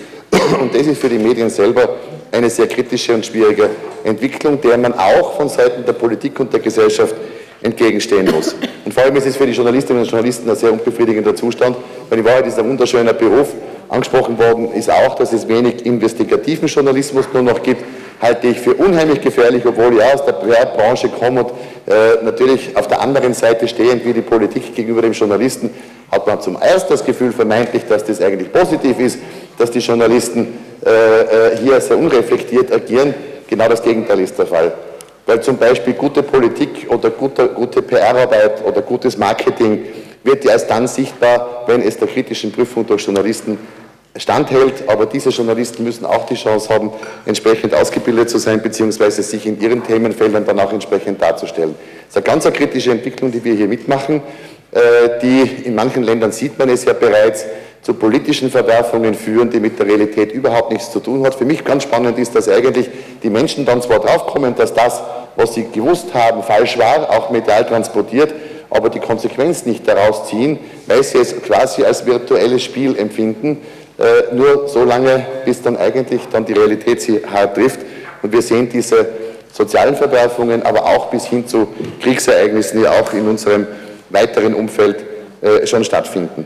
Und 0.61 0.73
das 0.73 0.87
ist 0.87 1.01
für 1.01 1.09
die 1.09 1.17
Medien 1.17 1.49
selber 1.49 1.89
eine 2.31 2.49
sehr 2.49 2.67
kritische 2.67 3.13
und 3.13 3.25
schwierige 3.25 3.69
Entwicklung, 4.03 4.59
der 4.61 4.77
man 4.77 4.93
auch 4.93 5.37
von 5.37 5.49
Seiten 5.49 5.85
der 5.85 5.93
Politik 5.93 6.39
und 6.39 6.53
der 6.53 6.59
Gesellschaft 6.59 7.15
entgegenstehen 7.61 8.29
muss. 8.31 8.55
Und 8.85 8.93
vor 8.93 9.03
allem 9.03 9.15
ist 9.17 9.27
es 9.27 9.35
für 9.35 9.45
die 9.45 9.51
Journalistinnen 9.51 10.03
und 10.03 10.09
Journalisten 10.09 10.49
ein 10.49 10.55
sehr 10.55 10.71
unbefriedigender 10.71 11.35
Zustand, 11.35 11.75
weil 12.09 12.19
in 12.19 12.25
Wahrheit 12.25 12.47
ist 12.47 12.57
ein 12.57 12.67
wunderschöner 12.67 13.13
Beruf. 13.13 13.53
Angesprochen 13.89 14.37
worden 14.37 14.71
ist 14.73 14.89
auch, 14.89 15.15
dass 15.15 15.33
es 15.33 15.47
wenig 15.47 15.85
investigativen 15.85 16.67
Journalismus 16.67 17.25
nur 17.33 17.41
noch 17.41 17.61
gibt, 17.63 17.83
halte 18.21 18.47
ich 18.47 18.59
für 18.59 18.73
unheimlich 18.73 19.21
gefährlich, 19.21 19.65
obwohl 19.65 19.95
ich 19.95 20.03
aus 20.03 20.23
der 20.25 20.33
Branche 20.33 21.09
komme 21.09 21.43
und 21.43 21.51
äh, 21.87 22.23
natürlich 22.23 22.75
auf 22.75 22.87
der 22.87 23.01
anderen 23.01 23.33
Seite 23.33 23.67
stehend 23.67 24.05
wie 24.05 24.13
die 24.13 24.21
Politik 24.21 24.75
gegenüber 24.75 25.01
dem 25.01 25.13
Journalisten, 25.13 25.69
hat 26.11 26.27
man 26.27 26.41
zum 26.41 26.55
ersten 26.55 26.93
das 26.93 27.05
Gefühl 27.05 27.31
vermeintlich, 27.31 27.83
dass 27.87 28.05
das 28.05 28.21
eigentlich 28.21 28.51
positiv 28.51 28.99
ist, 28.99 29.19
dass 29.57 29.71
die 29.71 29.79
Journalisten 29.79 30.47
äh, 30.85 31.21
äh, 31.21 31.57
hier 31.57 31.81
sehr 31.81 31.97
unreflektiert 31.97 32.71
agieren. 32.71 33.13
Genau 33.47 33.67
das 33.67 33.81
Gegenteil 33.81 34.19
ist 34.19 34.37
der 34.37 34.45
Fall. 34.45 34.71
Weil 35.25 35.41
zum 35.41 35.57
Beispiel 35.57 35.93
gute 35.93 36.23
Politik 36.23 36.87
oder 36.89 37.09
gute, 37.09 37.49
gute 37.49 37.81
PR-Arbeit 37.81 38.65
oder 38.65 38.81
gutes 38.81 39.17
Marketing 39.17 39.85
wird 40.23 40.43
ja 40.45 40.51
erst 40.51 40.69
dann 40.69 40.87
sichtbar, 40.87 41.63
wenn 41.67 41.81
es 41.81 41.97
der 41.97 42.07
kritischen 42.07 42.51
Prüfung 42.51 42.85
durch 42.85 43.05
Journalisten 43.05 43.57
standhält. 44.15 44.83
Aber 44.87 45.05
diese 45.05 45.29
Journalisten 45.29 45.83
müssen 45.83 46.05
auch 46.05 46.25
die 46.25 46.35
Chance 46.35 46.73
haben, 46.73 46.91
entsprechend 47.25 47.73
ausgebildet 47.73 48.29
zu 48.29 48.37
sein, 48.37 48.61
beziehungsweise 48.61 49.21
sich 49.23 49.45
in 49.45 49.59
ihren 49.59 49.83
Themenfeldern 49.83 50.45
dann 50.45 50.59
auch 50.59 50.71
entsprechend 50.71 51.21
darzustellen. 51.21 51.75
Das 52.07 52.15
ist 52.15 52.17
eine 52.17 52.23
ganz 52.23 52.57
kritische 52.57 52.91
Entwicklung, 52.91 53.31
die 53.31 53.43
wir 53.43 53.53
hier 53.53 53.67
mitmachen. 53.67 54.21
Äh, 54.71 55.19
die 55.21 55.65
in 55.65 55.73
manchen 55.73 56.03
Ländern 56.03 56.31
sieht 56.31 56.59
man 56.59 56.69
es 56.69 56.85
ja 56.85 56.93
bereits, 56.93 57.45
zu 57.81 57.93
politischen 57.93 58.49
Verwerfungen 58.49 59.13
führen, 59.13 59.49
die 59.49 59.59
mit 59.59 59.79
der 59.79 59.87
Realität 59.87 60.31
überhaupt 60.31 60.71
nichts 60.71 60.91
zu 60.91 60.99
tun 60.99 61.25
hat. 61.25 61.35
Für 61.35 61.45
mich 61.45 61.63
ganz 61.63 61.83
spannend 61.83 62.17
ist, 62.19 62.35
dass 62.35 62.49
eigentlich 62.49 62.89
die 63.23 63.29
Menschen 63.29 63.65
dann 63.65 63.81
zwar 63.81 63.99
draufkommen, 63.99 64.55
dass 64.55 64.73
das, 64.73 65.01
was 65.35 65.53
sie 65.53 65.65
gewusst 65.71 66.13
haben, 66.13 66.43
falsch 66.43 66.77
war, 66.77 67.09
auch 67.09 67.29
medial 67.29 67.65
transportiert, 67.65 68.33
aber 68.69 68.89
die 68.89 68.99
Konsequenz 68.99 69.65
nicht 69.65 69.87
daraus 69.87 70.27
ziehen, 70.27 70.59
weil 70.87 71.03
sie 71.03 71.19
es 71.19 71.41
quasi 71.41 71.83
als 71.83 72.05
virtuelles 72.05 72.63
Spiel 72.63 72.97
empfinden, 72.97 73.61
äh, 73.97 74.35
nur 74.35 74.67
so 74.67 74.83
lange, 74.83 75.25
bis 75.45 75.61
dann 75.61 75.77
eigentlich 75.77 76.21
dann 76.31 76.45
die 76.45 76.53
Realität 76.53 77.01
sie 77.01 77.21
hart 77.25 77.55
trifft. 77.55 77.79
Und 78.21 78.31
wir 78.33 78.41
sehen 78.41 78.69
diese 78.69 79.07
sozialen 79.51 79.95
Verwerfungen, 79.95 80.63
aber 80.63 80.85
auch 80.85 81.07
bis 81.07 81.25
hin 81.25 81.47
zu 81.47 81.67
Kriegsereignissen, 82.01 82.81
die 82.81 82.87
auch 82.87 83.13
in 83.13 83.27
unserem 83.27 83.65
weiteren 84.09 84.53
Umfeld 84.53 84.97
äh, 85.41 85.65
schon 85.65 85.83
stattfinden. 85.83 86.45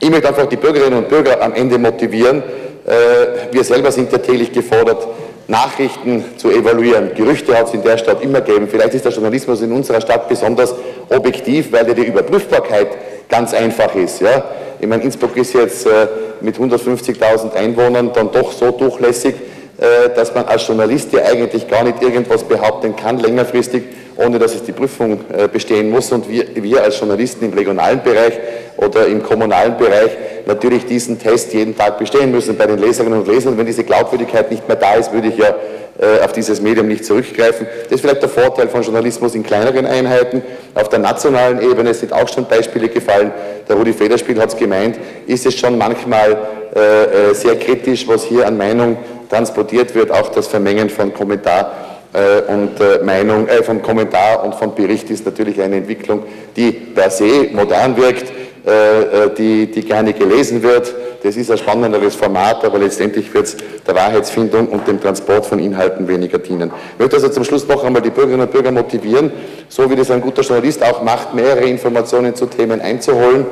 Ich 0.00 0.10
möchte 0.10 0.28
einfach 0.28 0.46
die 0.46 0.56
Bürgerinnen 0.56 0.98
und 0.98 1.08
Bürger 1.08 1.40
am 1.42 1.54
Ende 1.54 1.78
motivieren. 1.78 2.42
Äh, 2.86 3.52
wir 3.52 3.64
selber 3.64 3.92
sind 3.92 4.12
ja 4.12 4.18
täglich 4.18 4.52
gefordert, 4.52 5.06
Nachrichten 5.46 6.24
zu 6.36 6.50
evaluieren. 6.50 7.12
Gerüchte 7.14 7.56
hat 7.56 7.68
es 7.68 7.74
in 7.74 7.82
der 7.82 7.98
Stadt 7.98 8.22
immer 8.22 8.40
gegeben. 8.40 8.68
Vielleicht 8.68 8.94
ist 8.94 9.04
der 9.04 9.12
Journalismus 9.12 9.62
in 9.62 9.72
unserer 9.72 10.00
Stadt 10.00 10.28
besonders 10.28 10.74
objektiv, 11.10 11.72
weil 11.72 11.94
die 11.94 12.06
Überprüfbarkeit 12.06 12.88
ganz 13.28 13.54
einfach 13.54 13.94
ist. 13.94 14.20
Ja? 14.20 14.44
Ich 14.80 14.86
meine, 14.86 15.02
Innsbruck 15.02 15.36
ist 15.36 15.54
jetzt 15.54 15.86
äh, 15.86 16.08
mit 16.40 16.56
150.000 16.56 17.54
Einwohnern 17.54 18.12
dann 18.12 18.30
doch 18.32 18.52
so 18.52 18.70
durchlässig, 18.70 19.34
äh, 19.78 20.10
dass 20.14 20.34
man 20.34 20.44
als 20.46 20.66
Journalist 20.66 21.12
ja 21.12 21.24
eigentlich 21.24 21.68
gar 21.68 21.84
nicht 21.84 22.02
irgendwas 22.02 22.44
behaupten 22.44 22.96
kann, 22.96 23.18
längerfristig, 23.18 23.84
ohne 24.16 24.38
dass 24.38 24.54
es 24.54 24.62
die 24.62 24.72
Prüfung 24.72 25.20
äh, 25.32 25.48
bestehen 25.48 25.90
muss. 25.90 26.12
Und 26.12 26.28
wir, 26.28 26.44
wir 26.54 26.82
als 26.82 26.98
Journalisten 26.98 27.44
im 27.44 27.52
regionalen 27.52 28.02
Bereich 28.02 28.34
oder 28.76 29.06
im 29.06 29.22
kommunalen 29.22 29.76
Bereich 29.76 30.10
natürlich 30.46 30.86
diesen 30.86 31.18
Test 31.18 31.52
jeden 31.52 31.76
Tag 31.76 31.98
bestehen 31.98 32.30
müssen 32.30 32.56
bei 32.56 32.66
den 32.66 32.78
Leserinnen 32.78 33.20
und 33.20 33.28
Lesern. 33.28 33.56
Wenn 33.56 33.66
diese 33.66 33.84
Glaubwürdigkeit 33.84 34.50
nicht 34.50 34.66
mehr 34.68 34.76
da 34.76 34.94
ist, 34.94 35.12
würde 35.12 35.28
ich 35.28 35.36
ja 35.36 35.54
äh, 35.96 36.24
auf 36.24 36.32
dieses 36.32 36.60
Medium 36.60 36.88
nicht 36.88 37.04
zurückgreifen. 37.04 37.66
Das 37.84 37.92
ist 37.92 38.00
vielleicht 38.00 38.22
der 38.22 38.28
Vorteil 38.28 38.68
von 38.68 38.82
Journalismus 38.82 39.34
in 39.34 39.44
kleineren 39.44 39.86
Einheiten. 39.86 40.42
Auf 40.74 40.88
der 40.88 40.98
nationalen 40.98 41.62
Ebene 41.62 41.94
sind 41.94 42.12
auch 42.12 42.28
schon 42.28 42.46
Beispiele 42.46 42.88
gefallen. 42.88 43.32
Der 43.68 43.76
Rudi 43.76 43.92
Federspiel 43.92 44.40
hat 44.40 44.48
es 44.48 44.56
gemeint, 44.56 44.98
ist 45.26 45.46
es 45.46 45.54
schon 45.54 45.78
manchmal 45.78 46.36
äh, 46.74 47.30
äh, 47.30 47.34
sehr 47.34 47.56
kritisch, 47.56 48.08
was 48.08 48.24
hier 48.24 48.46
an 48.46 48.56
Meinung 48.56 48.96
transportiert 49.30 49.94
wird, 49.94 50.10
auch 50.10 50.30
das 50.30 50.48
Vermengen 50.48 50.90
von 50.90 51.14
Kommentar 51.14 51.93
und 52.14 52.80
äh, 52.80 53.02
Meinung, 53.02 53.48
äh, 53.48 53.62
von 53.64 53.82
Kommentar 53.82 54.44
und 54.44 54.54
von 54.54 54.72
Bericht 54.74 55.10
ist 55.10 55.26
natürlich 55.26 55.60
eine 55.60 55.76
Entwicklung, 55.76 56.22
die 56.56 56.70
per 56.70 57.10
se 57.10 57.48
modern 57.52 57.96
wirkt, 57.96 58.32
äh, 58.66 59.24
äh, 59.26 59.34
die, 59.36 59.66
die 59.70 59.82
gerne 59.82 60.14
gelesen 60.14 60.62
wird. 60.62 60.94
Das 61.22 61.36
ist 61.36 61.50
ein 61.50 61.58
spannenderes 61.58 62.14
Format, 62.14 62.64
aber 62.64 62.78
letztendlich 62.78 63.34
wird 63.34 63.44
es 63.44 63.56
der 63.86 63.94
Wahrheitsfindung 63.94 64.68
und 64.68 64.88
dem 64.88 65.00
Transport 65.00 65.44
von 65.44 65.58
Inhalten 65.58 66.08
weniger 66.08 66.38
dienen. 66.38 66.70
Ich 66.94 66.98
möchte 66.98 67.16
also 67.16 67.28
zum 67.28 67.44
Schluss 67.44 67.68
noch 67.68 67.84
einmal 67.84 68.00
die 68.00 68.08
Bürgerinnen 68.08 68.46
und 68.46 68.52
Bürger 68.52 68.70
motivieren, 68.70 69.32
so 69.68 69.90
wie 69.90 69.96
das 69.96 70.10
ein 70.10 70.22
guter 70.22 70.40
Journalist 70.40 70.82
auch 70.82 71.02
macht, 71.02 71.34
mehrere 71.34 71.64
Informationen 71.64 72.34
zu 72.34 72.46
Themen 72.46 72.80
einzuholen, 72.80 73.44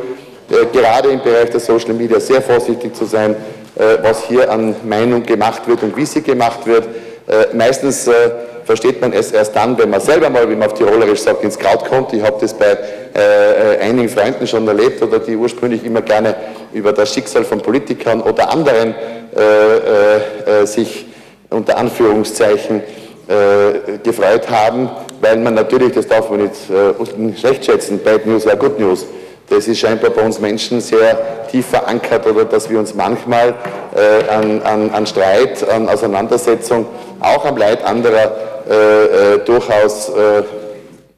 äh, 0.50 0.66
gerade 0.72 1.10
im 1.10 1.20
Bereich 1.20 1.50
der 1.50 1.60
Social 1.60 1.92
Media 1.92 2.18
sehr 2.18 2.40
vorsichtig 2.40 2.94
zu 2.94 3.04
sein, 3.04 3.36
was 4.02 4.24
hier 4.24 4.52
an 4.52 4.76
Meinung 4.84 5.22
gemacht 5.22 5.66
wird 5.66 5.82
und 5.82 5.96
wie 5.96 6.04
sie 6.04 6.20
gemacht 6.20 6.66
wird. 6.66 6.86
Meistens 7.52 8.08
versteht 8.64 9.00
man 9.00 9.12
es 9.12 9.32
erst 9.32 9.54
dann, 9.56 9.76
wenn 9.78 9.90
man 9.90 10.00
selber 10.00 10.30
mal, 10.30 10.48
wie 10.48 10.54
man 10.54 10.68
auf 10.68 10.74
Tirolerisch 10.74 11.20
sagt, 11.20 11.42
ins 11.42 11.58
Kraut 11.58 11.84
kommt. 11.84 12.12
Ich 12.12 12.22
habe 12.22 12.36
das 12.40 12.54
bei 12.54 12.78
äh, 13.14 13.74
äh, 13.74 13.78
einigen 13.80 14.08
Freunden 14.08 14.46
schon 14.46 14.66
erlebt 14.66 15.02
oder 15.02 15.18
die 15.18 15.36
ursprünglich 15.36 15.84
immer 15.84 16.02
gerne 16.02 16.34
über 16.72 16.92
das 16.92 17.12
Schicksal 17.12 17.44
von 17.44 17.60
Politikern 17.60 18.20
oder 18.22 18.50
anderen 18.50 18.94
äh, 19.36 19.40
äh, 19.40 20.62
äh 20.62 20.66
sich 20.66 21.06
unter 21.50 21.76
Anführungszeichen 21.76 22.82
äh, 23.28 23.98
gefreut 24.02 24.48
haben, 24.48 24.90
weil 25.20 25.36
man 25.38 25.54
natürlich, 25.54 25.92
das 25.92 26.06
darf 26.06 26.30
man 26.30 26.50
nicht 27.16 27.40
schlecht 27.40 27.64
schätzen, 27.64 28.00
Bad 28.02 28.26
News 28.26 28.46
war 28.46 28.56
Good 28.56 28.78
News. 28.78 29.06
Das 29.48 29.68
ist 29.68 29.78
scheinbar 29.78 30.10
bei 30.10 30.22
uns 30.22 30.40
Menschen 30.40 30.80
sehr 30.80 31.46
tief 31.50 31.66
verankert 31.66 32.26
oder 32.26 32.44
dass 32.44 32.70
wir 32.70 32.78
uns 32.78 32.94
manchmal 32.94 33.54
äh, 33.94 34.28
an, 34.30 34.62
an, 34.62 34.90
an, 34.90 35.06
Streit, 35.06 35.68
an 35.68 35.88
Auseinandersetzung, 35.88 36.86
auch 37.20 37.44
am 37.44 37.56
Leid 37.56 37.84
anderer 37.84 38.32
äh, 38.70 39.34
äh, 39.34 39.38
durchaus 39.44 40.08
äh, 40.10 40.42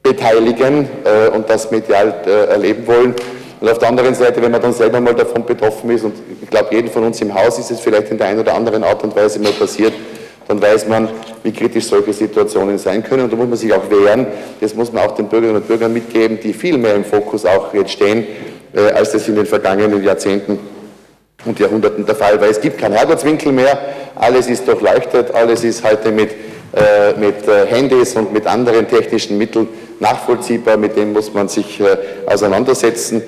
beteiligen 0.03 0.87
äh, 1.03 1.29
und 1.29 1.49
das 1.49 1.71
medial 1.71 2.13
äh, 2.25 2.45
erleben 2.51 2.85
wollen. 2.87 3.15
Und 3.61 3.69
auf 3.69 3.77
der 3.77 3.87
anderen 3.87 4.13
Seite, 4.13 4.41
wenn 4.41 4.51
man 4.51 4.61
dann 4.61 4.73
selber 4.73 4.99
mal 4.99 5.15
davon 5.15 5.45
betroffen 5.45 5.89
ist, 5.89 6.03
und 6.03 6.13
ich 6.41 6.49
glaube, 6.49 6.75
jeden 6.75 6.91
von 6.91 7.03
uns 7.05 7.21
im 7.21 7.33
Haus 7.33 7.57
ist 7.57 7.71
es 7.71 7.79
vielleicht 7.79 8.11
in 8.11 8.17
der 8.17 8.27
einen 8.27 8.39
oder 8.39 8.53
anderen 8.53 8.83
Art 8.83 9.03
und 9.03 9.15
Weise 9.15 9.39
mal 9.39 9.53
passiert, 9.53 9.93
dann 10.47 10.61
weiß 10.61 10.87
man, 10.87 11.09
wie 11.43 11.51
kritisch 11.51 11.85
solche 11.85 12.13
Situationen 12.13 12.77
sein 12.77 13.03
können. 13.03 13.23
Und 13.23 13.33
da 13.33 13.37
muss 13.37 13.47
man 13.47 13.57
sich 13.57 13.73
auch 13.73 13.89
wehren. 13.89 14.27
Das 14.61 14.75
muss 14.75 14.91
man 14.91 15.07
auch 15.07 15.15
den 15.15 15.27
Bürgerinnen 15.27 15.61
und 15.61 15.67
Bürgern 15.67 15.93
mitgeben, 15.93 16.39
die 16.41 16.53
viel 16.53 16.77
mehr 16.77 16.95
im 16.95 17.03
Fokus 17.03 17.45
auch 17.45 17.73
jetzt 17.73 17.91
stehen, 17.91 18.25
äh, 18.73 18.91
als 18.91 19.11
das 19.11 19.27
in 19.27 19.35
den 19.35 19.45
vergangenen 19.45 20.03
Jahrzehnten 20.03 20.59
und 21.45 21.59
Jahrhunderten 21.59 22.05
der 22.05 22.15
Fall 22.15 22.39
war. 22.39 22.47
Es 22.47 22.61
gibt 22.61 22.77
keinen 22.77 22.93
Herrgottswinkel 22.93 23.51
mehr, 23.51 23.77
alles 24.15 24.47
ist 24.47 24.67
durchleuchtet, 24.67 25.33
alles 25.33 25.63
ist 25.63 25.83
heute 25.83 26.11
mit 26.11 26.31
äh, 26.75 27.17
mit 27.17 27.47
äh, 27.47 27.67
Handys 27.67 28.17
und 28.17 28.33
mit 28.33 28.45
anderen 28.45 28.85
technischen 28.89 29.37
Mitteln 29.37 29.69
nachvollziehbar, 30.01 30.75
mit 30.75 30.97
dem 30.97 31.13
muss 31.13 31.33
man 31.33 31.47
sich 31.47 31.79
äh, 31.79 31.95
auseinandersetzen. 32.25 33.21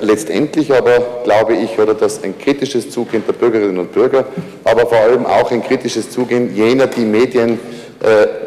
Letztendlich 0.00 0.72
aber 0.72 1.22
glaube 1.24 1.54
ich, 1.54 1.78
oder 1.78 1.94
dass 1.94 2.22
ein 2.22 2.38
kritisches 2.38 2.90
Zugehen 2.90 3.22
der 3.26 3.32
Bürgerinnen 3.32 3.78
und 3.78 3.92
Bürger, 3.92 4.26
aber 4.64 4.86
vor 4.86 4.98
allem 4.98 5.24
auch 5.24 5.50
ein 5.50 5.62
kritisches 5.62 6.10
Zugehen 6.10 6.54
jener, 6.54 6.86
die 6.86 7.00
Medien 7.00 7.58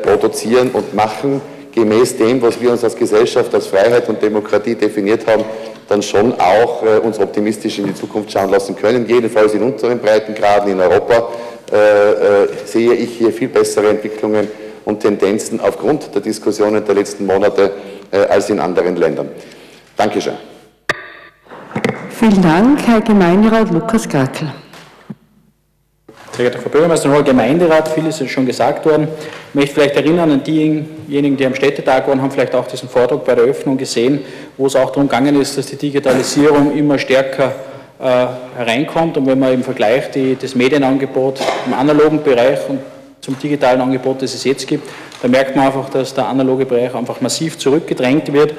produzieren 0.03 0.69
und 0.73 0.93
machen, 0.93 1.41
gemäß 1.73 2.17
dem, 2.17 2.39
was 2.41 2.61
wir 2.61 2.71
uns 2.71 2.83
als 2.83 2.95
Gesellschaft, 2.95 3.53
als 3.55 3.65
Freiheit 3.65 4.07
und 4.09 4.21
Demokratie 4.21 4.75
definiert 4.75 5.25
haben, 5.25 5.43
dann 5.89 6.03
schon 6.03 6.33
auch 6.39 6.83
uns 7.03 7.17
optimistisch 7.17 7.79
in 7.79 7.87
die 7.87 7.95
Zukunft 7.95 8.31
schauen 8.31 8.51
lassen 8.51 8.75
können, 8.75 9.07
jedenfalls 9.07 9.55
in 9.55 9.63
unseren 9.63 9.97
Breitengraden 9.97 10.71
in 10.71 10.79
Europa 10.79 11.29
äh, 11.73 12.43
äh, 12.43 12.47
sehe 12.65 12.93
ich 12.93 13.17
hier 13.17 13.31
viel 13.31 13.47
bessere 13.47 13.89
Entwicklungen 13.89 14.47
und 14.85 14.99
Tendenzen 14.99 15.59
aufgrund 15.59 16.13
der 16.13 16.21
Diskussionen 16.21 16.85
der 16.85 16.93
letzten 16.93 17.25
Monate 17.25 17.71
äh, 18.11 18.17
als 18.17 18.51
in 18.51 18.59
anderen 18.59 18.95
Ländern. 18.95 19.29
Dankeschön. 19.97 20.52
Vielen 22.23 22.41
Dank, 22.41 22.87
Herr 22.87 23.01
Gemeinderat 23.01 23.69
Lukas 23.69 24.07
Gakel. 24.07 24.49
Sehr 26.31 26.45
geehrter 26.45 26.59
Frau 26.59 26.69
Bürgermeisterin, 26.69 27.15
Herr 27.15 27.23
Gemeinderat, 27.23 27.89
vieles 27.89 28.21
ist 28.21 28.31
schon 28.31 28.45
gesagt 28.45 28.85
worden. 28.85 29.09
Ich 29.49 29.55
möchte 29.55 29.73
vielleicht 29.73 29.97
erinnern 29.97 30.31
an 30.31 30.41
diejenigen, 30.41 31.35
die 31.35 31.45
am 31.45 31.53
Städtetag 31.53 32.07
waren, 32.07 32.21
haben 32.21 32.31
vielleicht 32.31 32.55
auch 32.55 32.65
diesen 32.65 32.87
Vortrag 32.87 33.25
bei 33.25 33.35
der 33.35 33.43
Öffnung 33.43 33.75
gesehen, 33.75 34.21
wo 34.55 34.67
es 34.67 34.75
auch 34.77 34.91
darum 34.91 35.09
gegangen 35.09 35.41
ist, 35.41 35.57
dass 35.57 35.65
die 35.65 35.75
Digitalisierung 35.75 36.73
immer 36.77 36.97
stärker 36.97 37.55
äh, 37.99 38.27
hereinkommt. 38.55 39.17
Und 39.17 39.27
wenn 39.27 39.39
man 39.39 39.51
im 39.51 39.63
Vergleich 39.63 40.09
die, 40.11 40.37
das 40.37 40.55
Medienangebot 40.55 41.41
im 41.65 41.73
analogen 41.73 42.23
Bereich 42.23 42.59
und 42.69 42.79
zum 43.19 43.37
digitalen 43.37 43.81
Angebot, 43.81 44.21
das 44.21 44.33
es 44.33 44.45
jetzt 44.45 44.65
gibt, 44.65 44.89
da 45.21 45.27
merkt 45.27 45.57
man 45.57 45.65
einfach, 45.65 45.89
dass 45.89 46.13
der 46.13 46.29
analoge 46.29 46.65
Bereich 46.65 46.95
einfach 46.95 47.19
massiv 47.19 47.57
zurückgedrängt 47.57 48.31
wird 48.31 48.53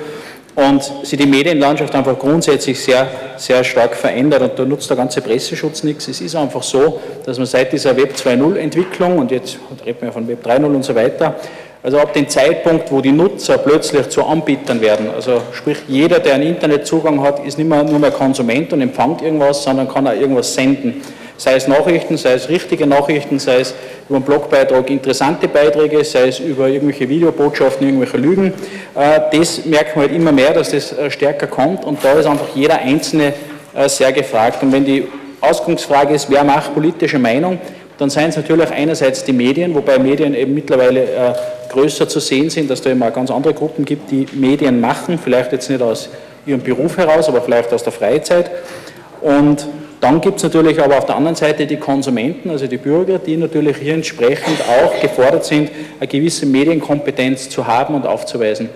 und 0.54 0.82
sich 1.02 1.18
die 1.18 1.26
Medienlandschaft 1.26 1.94
einfach 1.94 2.18
grundsätzlich 2.18 2.80
sehr, 2.80 3.08
sehr 3.36 3.64
stark 3.64 3.94
verändert 3.94 4.42
und 4.42 4.58
da 4.58 4.64
nutzt 4.64 4.88
der 4.88 4.96
ganze 4.96 5.20
Presseschutz 5.20 5.82
nichts. 5.82 6.06
Es 6.08 6.20
ist 6.20 6.36
einfach 6.36 6.62
so, 6.62 7.00
dass 7.26 7.38
man 7.38 7.46
seit 7.46 7.72
dieser 7.72 7.96
Web 7.96 8.14
2.0 8.14 8.56
Entwicklung 8.56 9.18
und 9.18 9.30
jetzt 9.30 9.58
man 9.68 9.94
ja 10.00 10.12
von 10.12 10.28
Web 10.28 10.46
3.0 10.46 10.64
und 10.64 10.84
so 10.84 10.94
weiter, 10.94 11.34
also 11.82 11.98
ab 11.98 12.14
dem 12.14 12.26
Zeitpunkt, 12.28 12.90
wo 12.90 13.02
die 13.02 13.12
Nutzer 13.12 13.58
plötzlich 13.58 14.08
zu 14.08 14.24
Anbietern 14.24 14.80
werden, 14.80 15.10
also 15.14 15.42
sprich 15.52 15.78
jeder, 15.86 16.18
der 16.18 16.34
einen 16.34 16.44
Internetzugang 16.44 17.20
hat, 17.20 17.44
ist 17.44 17.58
nicht 17.58 17.68
mehr 17.68 17.84
nur 17.84 17.98
mehr 17.98 18.10
Konsument 18.10 18.72
und 18.72 18.80
empfängt 18.80 19.20
irgendwas, 19.20 19.64
sondern 19.64 19.88
kann 19.88 20.06
auch 20.06 20.14
irgendwas 20.14 20.54
senden. 20.54 21.02
Sei 21.36 21.56
es 21.56 21.66
Nachrichten, 21.66 22.16
sei 22.16 22.34
es 22.34 22.48
richtige 22.48 22.86
Nachrichten, 22.86 23.40
sei 23.40 23.60
es 23.60 23.74
über 24.08 24.16
einen 24.16 24.24
Blogbeitrag 24.24 24.88
interessante 24.88 25.48
Beiträge, 25.48 26.04
sei 26.04 26.28
es 26.28 26.38
über 26.38 26.68
irgendwelche 26.68 27.08
Videobotschaften, 27.08 27.86
irgendwelche 27.86 28.18
Lügen. 28.18 28.52
Äh, 28.94 29.20
das 29.36 29.64
merkt 29.64 29.96
man 29.96 30.06
halt 30.06 30.14
immer 30.14 30.30
mehr, 30.30 30.52
dass 30.52 30.70
das 30.70 30.92
äh, 30.92 31.10
stärker 31.10 31.48
kommt 31.48 31.84
und 31.84 32.04
da 32.04 32.12
ist 32.12 32.26
einfach 32.26 32.54
jeder 32.54 32.78
Einzelne 32.78 33.34
äh, 33.74 33.88
sehr 33.88 34.12
gefragt. 34.12 34.62
Und 34.62 34.72
wenn 34.72 34.84
die 34.84 35.08
Ausgangsfrage 35.40 36.14
ist, 36.14 36.30
wer 36.30 36.44
macht 36.44 36.72
politische 36.72 37.18
Meinung, 37.18 37.58
dann 37.98 38.10
seien 38.10 38.28
es 38.28 38.36
natürlich 38.36 38.70
einerseits 38.70 39.24
die 39.24 39.32
Medien, 39.32 39.74
wobei 39.74 39.98
Medien 39.98 40.34
eben 40.34 40.54
mittlerweile 40.54 41.36
größer 41.68 42.08
zu 42.08 42.18
sehen 42.18 42.50
sind, 42.50 42.68
dass 42.68 42.82
da 42.82 42.90
immer 42.90 43.12
ganz 43.12 43.30
andere 43.30 43.54
Gruppen 43.54 43.84
gibt, 43.84 44.10
die 44.10 44.26
Medien 44.32 44.80
machen, 44.80 45.16
vielleicht 45.22 45.52
jetzt 45.52 45.70
nicht 45.70 45.80
aus 45.80 46.08
ihrem 46.46 46.60
Beruf 46.60 46.96
heraus, 46.96 47.28
aber 47.28 47.42
vielleicht 47.42 47.72
aus 47.72 47.82
der 47.82 47.92
Freizeit. 47.92 48.50
Und 49.24 49.66
dann 50.02 50.20
gibt 50.20 50.36
es 50.36 50.42
natürlich 50.42 50.78
aber 50.82 50.98
auf 50.98 51.06
der 51.06 51.16
anderen 51.16 51.34
Seite 51.34 51.66
die 51.66 51.78
Konsumenten, 51.78 52.50
also 52.50 52.66
die 52.66 52.76
Bürger, 52.76 53.18
die 53.18 53.38
natürlich 53.38 53.78
hier 53.78 53.94
entsprechend 53.94 54.60
auch 54.68 55.00
gefordert 55.00 55.46
sind, 55.46 55.70
eine 55.98 56.06
gewisse 56.06 56.44
Medienkompetenz 56.44 57.48
zu 57.48 57.66
haben 57.66 57.94
und 57.94 58.06
aufzuweisen. 58.06 58.68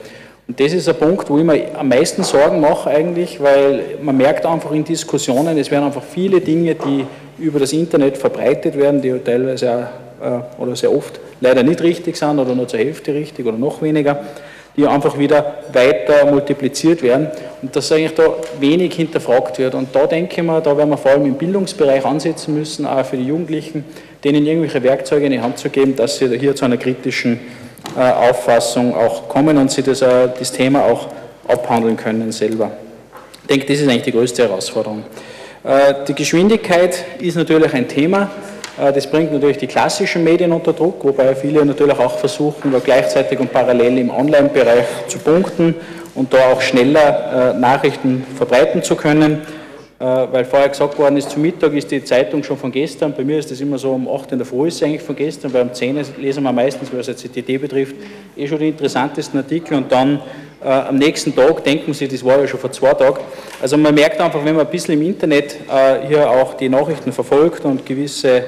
Und 0.46 0.58
das 0.58 0.72
ist 0.72 0.88
ein 0.88 0.94
Punkt, 0.94 1.28
wo 1.28 1.36
ich 1.36 1.44
mir 1.44 1.78
am 1.78 1.88
meisten 1.88 2.22
Sorgen 2.22 2.60
mache 2.60 2.88
eigentlich, 2.88 3.42
weil 3.42 3.98
man 4.00 4.16
merkt 4.16 4.46
einfach 4.46 4.72
in 4.72 4.84
Diskussionen, 4.84 5.58
es 5.58 5.70
werden 5.70 5.84
einfach 5.84 6.02
viele 6.02 6.40
Dinge, 6.40 6.74
die 6.74 7.04
über 7.38 7.60
das 7.60 7.74
Internet 7.74 8.16
verbreitet 8.16 8.74
werden, 8.78 9.02
die 9.02 9.12
teilweise 9.22 9.90
auch, 10.20 10.26
äh, 10.26 10.62
oder 10.62 10.74
sehr 10.76 10.96
oft 10.96 11.20
leider 11.42 11.62
nicht 11.62 11.82
richtig 11.82 12.16
sind 12.16 12.38
oder 12.38 12.54
nur 12.54 12.66
zur 12.66 12.78
Hälfte 12.78 13.12
richtig 13.12 13.44
oder 13.44 13.58
noch 13.58 13.82
weniger, 13.82 14.18
die 14.78 14.86
einfach 14.86 15.18
wieder 15.18 15.56
weiter 15.72 16.24
multipliziert 16.30 17.02
werden 17.02 17.28
und 17.60 17.74
dass 17.74 17.90
eigentlich 17.90 18.14
da 18.14 18.32
wenig 18.60 18.94
hinterfragt 18.94 19.58
wird. 19.58 19.74
Und 19.74 19.88
da 19.92 20.06
denke 20.06 20.36
ich 20.36 20.42
mir, 20.42 20.60
da 20.60 20.76
werden 20.76 20.90
wir 20.90 20.96
vor 20.96 21.10
allem 21.10 21.26
im 21.26 21.34
Bildungsbereich 21.34 22.04
ansetzen 22.04 22.54
müssen, 22.56 22.86
auch 22.86 23.04
für 23.04 23.16
die 23.16 23.26
Jugendlichen, 23.26 23.84
denen 24.22 24.46
irgendwelche 24.46 24.80
Werkzeuge 24.84 25.26
in 25.26 25.32
die 25.32 25.40
Hand 25.40 25.58
zu 25.58 25.68
geben, 25.68 25.96
dass 25.96 26.18
sie 26.18 26.38
hier 26.38 26.54
zu 26.54 26.64
einer 26.64 26.76
kritischen 26.76 27.40
äh, 27.96 28.00
Auffassung 28.00 28.94
auch 28.94 29.28
kommen 29.28 29.58
und 29.58 29.68
sie 29.72 29.82
das, 29.82 30.00
äh, 30.00 30.28
das 30.38 30.52
Thema 30.52 30.84
auch 30.84 31.08
abhandeln 31.48 31.96
können 31.96 32.30
selber. 32.30 32.70
Ich 33.42 33.48
denke, 33.48 33.66
das 33.66 33.80
ist 33.80 33.88
eigentlich 33.88 34.02
die 34.02 34.12
größte 34.12 34.44
Herausforderung. 34.44 35.02
Äh, 35.64 35.94
die 36.06 36.14
Geschwindigkeit 36.14 37.04
ist 37.20 37.34
natürlich 37.34 37.74
ein 37.74 37.88
Thema. 37.88 38.30
Äh, 38.80 38.92
das 38.92 39.06
bringt 39.06 39.32
natürlich 39.32 39.58
die 39.58 39.66
klassischen 39.66 40.24
Medien 40.24 40.52
unter 40.52 40.72
Druck, 40.72 41.04
wobei 41.04 41.34
viele 41.34 41.64
natürlich 41.64 41.98
auch 41.98 42.18
versuchen, 42.18 42.72
gleichzeitig 42.84 43.38
und 43.38 43.52
parallel 43.52 43.98
im 43.98 44.10
Online-Bereich 44.10 44.86
zu 45.08 45.18
punkten 45.18 45.74
und 46.14 46.32
da 46.32 46.52
auch 46.52 46.60
schneller 46.60 47.54
äh, 47.54 47.58
Nachrichten 47.58 48.24
verbreiten 48.36 48.82
zu 48.82 48.96
können. 48.96 49.42
Äh, 50.00 50.04
weil 50.04 50.44
vorher 50.44 50.68
gesagt 50.68 50.96
worden 50.96 51.16
ist, 51.16 51.30
zum 51.30 51.42
Mittag 51.42 51.72
ist 51.72 51.90
die 51.90 52.04
Zeitung 52.04 52.44
schon 52.44 52.56
von 52.56 52.70
gestern. 52.70 53.12
Bei 53.14 53.24
mir 53.24 53.40
ist 53.40 53.50
das 53.50 53.60
immer 53.60 53.78
so, 53.78 53.90
um 53.90 54.08
8 54.08 54.30
in 54.30 54.38
der 54.38 54.46
Früh 54.46 54.68
ist 54.68 54.76
es 54.76 54.82
eigentlich 54.84 55.02
von 55.02 55.16
gestern, 55.16 55.52
weil 55.52 55.62
um 55.62 55.74
10 55.74 55.98
lesen 56.18 56.44
wir 56.44 56.52
meistens, 56.52 56.88
was 56.92 57.08
jetzt 57.08 57.24
die 57.24 57.42
TT 57.42 57.60
betrifft, 57.60 57.96
eh 58.36 58.46
schon 58.46 58.60
die 58.60 58.68
interessantesten 58.68 59.40
Artikel 59.40 59.76
und 59.76 59.90
dann 59.90 60.20
äh, 60.62 60.68
am 60.68 60.96
nächsten 60.96 61.34
Tag 61.34 61.64
denken 61.64 61.94
Sie, 61.94 62.06
das 62.06 62.24
war 62.24 62.38
ja 62.38 62.46
schon 62.46 62.60
vor 62.60 62.70
zwei 62.70 62.94
Tagen. 62.94 63.18
Also 63.60 63.76
man 63.76 63.92
merkt 63.92 64.20
einfach, 64.20 64.44
wenn 64.44 64.54
man 64.54 64.66
ein 64.66 64.70
bisschen 64.70 64.94
im 64.94 65.02
Internet 65.02 65.56
äh, 65.68 66.06
hier 66.06 66.30
auch 66.30 66.54
die 66.54 66.68
Nachrichten 66.68 67.12
verfolgt 67.12 67.64
und 67.64 67.84
gewisse 67.84 68.44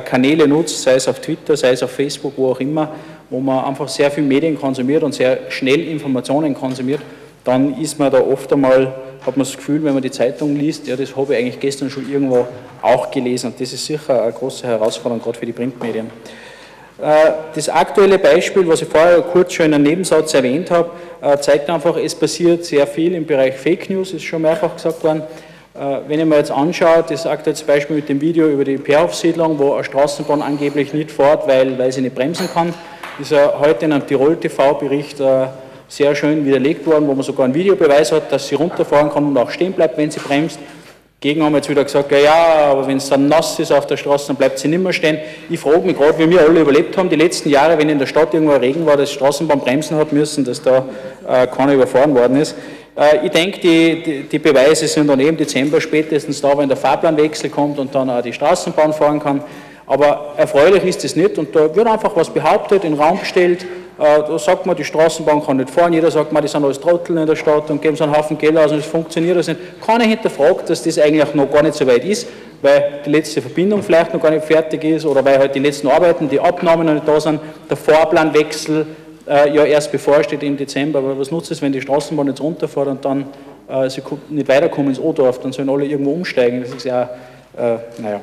Kanäle 0.00 0.48
nutzt, 0.48 0.82
sei 0.82 0.94
es 0.94 1.08
auf 1.08 1.20
Twitter, 1.20 1.56
sei 1.56 1.70
es 1.70 1.82
auf 1.82 1.90
Facebook, 1.90 2.34
wo 2.36 2.50
auch 2.50 2.60
immer, 2.60 2.92
wo 3.30 3.40
man 3.40 3.64
einfach 3.64 3.88
sehr 3.88 4.10
viel 4.10 4.24
Medien 4.24 4.58
konsumiert 4.58 5.02
und 5.02 5.14
sehr 5.14 5.50
schnell 5.50 5.80
Informationen 5.80 6.54
konsumiert, 6.54 7.00
dann 7.44 7.80
ist 7.80 7.98
man 7.98 8.10
da 8.10 8.20
oft 8.20 8.52
einmal 8.52 8.92
hat 9.26 9.36
man 9.36 9.46
das 9.46 9.56
Gefühl, 9.56 9.82
wenn 9.84 9.94
man 9.94 10.02
die 10.02 10.10
Zeitung 10.10 10.54
liest, 10.54 10.86
ja, 10.86 10.96
das 10.96 11.16
habe 11.16 11.32
ich 11.32 11.40
eigentlich 11.40 11.60
gestern 11.60 11.88
schon 11.88 12.10
irgendwo 12.10 12.46
auch 12.82 13.10
gelesen. 13.10 13.46
Und 13.46 13.60
das 13.60 13.72
ist 13.72 13.86
sicher 13.86 14.22
eine 14.22 14.32
große 14.32 14.66
Herausforderung, 14.66 15.22
gerade 15.22 15.38
für 15.38 15.46
die 15.46 15.52
Printmedien. 15.52 16.10
Äh, 17.00 17.32
das 17.54 17.68
aktuelle 17.68 18.18
Beispiel, 18.18 18.68
was 18.68 18.82
ich 18.82 18.88
vorher 18.88 19.22
kurz 19.22 19.54
schon 19.54 19.66
in 19.66 19.74
einem 19.74 19.84
Nebensatz 19.84 20.34
erwähnt 20.34 20.70
habe, 20.70 20.90
äh, 21.22 21.38
zeigt 21.38 21.70
einfach, 21.70 21.96
es 21.96 22.14
passiert 22.14 22.64
sehr 22.64 22.86
viel 22.86 23.14
im 23.14 23.24
Bereich 23.24 23.56
Fake 23.56 23.88
News, 23.88 24.12
ist 24.12 24.24
schon 24.24 24.42
mehrfach 24.42 24.74
gesagt 24.74 25.02
worden. 25.02 25.22
Äh, 25.74 26.00
wenn 26.06 26.20
ich 26.20 26.26
mir 26.26 26.36
jetzt 26.36 26.52
anschaue, 26.52 27.04
das 27.08 27.26
aktuelle 27.26 27.58
Beispiel 27.66 27.96
mit 27.96 28.08
dem 28.08 28.20
Video 28.20 28.48
über 28.48 28.62
die 28.62 28.76
Perhof-Siedlung, 28.76 29.58
wo 29.58 29.74
eine 29.74 29.82
Straßenbahn 29.82 30.40
angeblich 30.40 30.94
nicht 30.94 31.10
fährt, 31.10 31.48
weil, 31.48 31.76
weil 31.76 31.90
sie 31.90 32.00
nicht 32.00 32.14
bremsen 32.14 32.48
kann, 32.52 32.72
ist 33.20 33.32
ja 33.32 33.54
heute 33.58 33.86
in 33.86 33.92
einem 33.92 34.06
Tirol-TV-Bericht 34.06 35.20
sehr 35.88 36.14
schön 36.14 36.46
widerlegt 36.46 36.86
worden, 36.86 37.08
wo 37.08 37.14
man 37.14 37.24
sogar 37.24 37.44
einen 37.44 37.54
Videobeweis 37.54 38.12
hat, 38.12 38.30
dass 38.30 38.46
sie 38.46 38.54
runterfahren 38.54 39.10
kann 39.10 39.26
und 39.26 39.36
auch 39.36 39.50
stehen 39.50 39.72
bleibt, 39.72 39.98
wenn 39.98 40.10
sie 40.12 40.20
bremst. 40.20 40.60
Gegen 41.20 41.42
haben 41.42 41.54
jetzt 41.54 41.68
wieder 41.70 41.82
gesagt, 41.82 42.12
ja, 42.12 42.18
ja 42.18 42.34
aber 42.66 42.86
wenn 42.86 42.98
es 42.98 43.08
dann 43.08 43.28
nass 43.28 43.58
ist 43.58 43.72
auf 43.72 43.86
der 43.86 43.96
Straße, 43.96 44.28
dann 44.28 44.36
bleibt 44.36 44.58
sie 44.58 44.68
nicht 44.68 44.82
mehr 44.82 44.92
stehen. 44.92 45.18
Ich 45.48 45.58
frage 45.58 45.80
mich 45.80 45.96
gerade, 45.96 46.18
wie 46.18 46.28
wir 46.28 46.40
alle 46.42 46.60
überlebt 46.60 46.96
haben, 46.96 47.08
die 47.08 47.16
letzten 47.16 47.48
Jahre, 47.48 47.78
wenn 47.78 47.88
in 47.88 47.98
der 47.98 48.06
Stadt 48.06 48.32
irgendwo 48.34 48.54
Regen 48.54 48.86
war, 48.86 48.96
dass 48.96 49.10
Straßenbahn 49.12 49.60
bremsen 49.60 49.96
hat 49.96 50.12
müssen, 50.12 50.44
dass 50.44 50.62
da 50.62 50.84
äh, 51.26 51.46
keiner 51.46 51.72
überfahren 51.72 52.14
worden 52.14 52.36
ist. 52.36 52.54
Äh, 52.96 53.26
ich 53.26 53.32
denke, 53.32 53.60
die, 53.60 54.02
die, 54.02 54.22
die, 54.24 54.38
Beweise 54.38 54.86
sind 54.86 55.08
dann 55.08 55.20
eben 55.20 55.36
Dezember 55.36 55.80
spätestens 55.80 56.40
da, 56.40 56.56
wenn 56.56 56.68
der 56.68 56.76
Fahrplanwechsel 56.76 57.50
kommt 57.50 57.78
und 57.78 57.94
dann 57.94 58.10
auch 58.10 58.22
die 58.22 58.32
Straßenbahn 58.32 58.92
fahren 58.92 59.20
kann. 59.20 59.42
Aber 59.86 60.32
erfreulich 60.36 60.84
ist 60.84 61.04
es 61.04 61.16
nicht 61.16 61.36
und 61.38 61.54
da 61.54 61.74
wird 61.74 61.86
einfach 61.86 62.14
was 62.16 62.30
behauptet, 62.30 62.84
in 62.84 62.92
den 62.92 63.00
Raum 63.00 63.20
gestellt, 63.20 63.66
äh, 63.98 64.22
da 64.26 64.38
sagt 64.38 64.66
man, 64.66 64.76
die 64.76 64.84
Straßenbahn 64.84 65.44
kann 65.44 65.58
nicht 65.58 65.70
fahren, 65.70 65.92
jeder 65.92 66.10
sagt 66.10 66.32
man, 66.32 66.42
die 66.42 66.48
sind 66.48 66.64
alles 66.64 66.80
Trotteln 66.80 67.18
in 67.18 67.26
der 67.26 67.36
Stadt 67.36 67.70
und 67.70 67.82
geben 67.82 67.96
so 67.96 68.04
einen 68.04 68.16
Haufen 68.16 68.38
Geld 68.38 68.56
aus 68.56 68.72
und 68.72 68.78
es 68.78 68.86
funktioniert 68.86 69.36
das 69.36 69.48
nicht. 69.48 69.60
Keiner 69.84 70.04
hinterfragt, 70.04 70.70
dass 70.70 70.82
das 70.82 70.98
eigentlich 70.98 71.34
noch 71.34 71.50
gar 71.50 71.62
nicht 71.62 71.74
so 71.74 71.86
weit 71.86 72.04
ist, 72.04 72.26
weil 72.62 73.02
die 73.04 73.10
letzte 73.10 73.42
Verbindung 73.42 73.82
vielleicht 73.82 74.12
noch 74.14 74.20
gar 74.20 74.30
nicht 74.30 74.44
fertig 74.44 74.82
ist 74.84 75.04
oder 75.04 75.24
weil 75.24 75.38
halt 75.38 75.54
die 75.54 75.60
letzten 75.60 75.88
Arbeiten, 75.88 76.28
die 76.28 76.40
Abnahmen 76.40 76.86
noch 76.86 76.94
nicht 76.94 77.06
da 77.06 77.20
sind, 77.20 77.40
der 77.68 77.76
Fahrplanwechsel 77.76 78.86
äh, 79.28 79.54
ja 79.54 79.64
erst 79.64 79.92
bevorsteht 79.92 80.42
im 80.42 80.56
Dezember. 80.56 80.98
Aber 81.00 81.18
was 81.18 81.30
nutzt 81.30 81.50
es, 81.50 81.62
wenn 81.62 81.72
die 81.72 81.80
Straßenbahn 81.80 82.28
jetzt 82.28 82.40
runterfährt 82.40 82.88
und 82.88 83.04
dann 83.04 83.26
äh, 83.68 83.88
sie 83.88 84.02
nicht 84.28 84.48
weiterkommen 84.48 84.90
ins 84.90 85.00
O-Dorf, 85.00 85.40
dann 85.40 85.52
sollen 85.52 85.68
alle 85.68 85.86
irgendwo 85.86 86.12
umsteigen. 86.12 86.62
Das 86.62 86.72
ist 86.72 86.84
ja, 86.84 87.10
äh, 87.56 87.76
naja. 87.98 88.20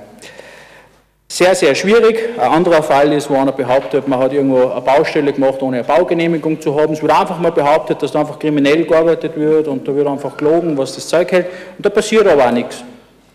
Sehr, 1.28 1.56
sehr 1.56 1.74
schwierig. 1.76 2.38
Ein 2.38 2.52
anderer 2.52 2.84
Fall 2.84 3.14
ist, 3.14 3.30
wo 3.30 3.36
einer 3.36 3.54
behauptet, 3.54 4.06
man 4.06 4.20
hat 4.20 4.34
irgendwo 4.34 4.68
eine 4.68 4.82
Baustelle 4.82 5.32
gemacht, 5.32 5.62
ohne 5.62 5.78
eine 5.78 5.86
Baugenehmigung 5.86 6.60
zu 6.60 6.76
haben. 6.76 6.92
Es 6.92 7.02
wird 7.02 7.18
einfach 7.18 7.40
mal 7.40 7.54
behauptet, 7.54 8.04
dass 8.04 8.12
da 8.12 8.20
einfach 8.20 8.38
kriminell 8.38 8.84
gearbeitet 8.84 9.38
wird 9.38 9.70
und 9.70 9.88
da 9.88 9.96
wird 9.96 10.08
einfach 10.08 10.36
gelogen, 10.36 10.78
was 10.78 10.94
das 10.94 11.08
Zeug 11.08 11.32
hält. 11.32 11.46
Und 11.78 11.86
da 11.86 11.90
passiert 11.90 12.28
aber 12.28 12.48
auch 12.48 12.52
nichts. 12.52 12.84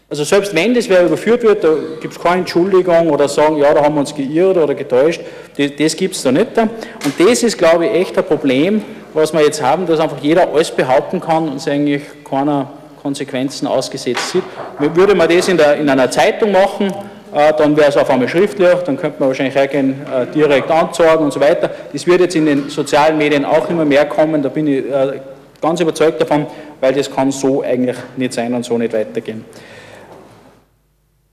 Also 0.09 0.23
selbst 0.23 0.55
wenn 0.55 0.73
das 0.73 0.89
wer 0.89 1.05
überführt 1.05 1.43
wird, 1.43 1.65
da 1.65 1.71
gibt 2.01 2.15
es 2.15 2.23
keine 2.23 2.39
Entschuldigung 2.39 3.11
oder 3.11 3.29
sagen, 3.29 3.57
ja, 3.57 3.75
da 3.75 3.83
haben 3.83 3.95
wir 3.95 4.01
uns 4.01 4.15
geirrt 4.15 4.57
oder 4.57 4.75
getäuscht. 4.75 5.21
Das, 5.57 5.73
das 5.77 5.97
gibt 5.97 6.15
es 6.15 6.23
da 6.23 6.31
nicht. 6.31 6.57
Und 6.57 7.15
das 7.19 7.43
ist, 7.43 7.59
glaube 7.59 7.87
ich, 7.87 7.93
echt 7.93 8.17
ein 8.17 8.25
Problem, 8.25 8.83
was 9.15 9.33
wir 9.33 9.41
jetzt 9.41 9.61
haben, 9.61 9.85
dass 9.85 9.99
einfach 9.99 10.19
jeder 10.23 10.49
alles 10.49 10.71
behaupten 10.71 11.21
kann 11.21 11.49
und 11.49 11.57
es 11.57 11.67
eigentlich 11.67 12.03
keiner 12.29 12.71
Konsequenzen 13.03 13.67
ausgesetzt 13.67 14.31
sieht. 14.31 14.45
Würde 14.79 15.17
man 15.17 15.29
das 15.29 15.49
in, 15.49 15.57
der, 15.57 15.77
in 15.77 15.89
einer 15.89 16.09
Zeitung 16.09 16.53
machen, 16.53 16.93
äh, 17.35 17.53
dann 17.59 17.77
wäre 17.77 17.89
es 17.89 17.97
auf 17.97 18.09
einmal 18.09 18.29
schriftlich, 18.29 18.75
dann 18.85 18.97
könnte 18.97 19.19
man 19.19 19.29
wahrscheinlich 19.31 19.57
hergehen, 19.57 20.03
äh, 20.13 20.27
direkt 20.33 20.71
anzeigen 20.71 21.25
und 21.25 21.33
so 21.33 21.41
weiter. 21.41 21.69
Das 21.93 22.07
wird 22.07 22.21
jetzt 22.21 22.37
in 22.37 22.47
den 22.47 22.69
sozialen 22.69 23.19
Medien 23.19 23.45
auch 23.45 23.69
immer 23.69 23.85
mehr 23.85 24.07
kommen, 24.07 24.41
da 24.41 24.51
bin 24.51 24.69
ich 24.69 24.85
äh, 24.87 25.21
ganz 25.61 25.81
überzeugt 25.81 26.21
davon, 26.21 26.47
weil 26.81 26.95
das 26.95 27.11
kann 27.11 27.33
so 27.33 27.63
eigentlich 27.63 27.97
nicht 28.17 28.33
sein 28.33 28.55
und 28.55 28.65
so 28.65 28.79
nicht 28.79 28.93
weitergehen. 28.93 29.45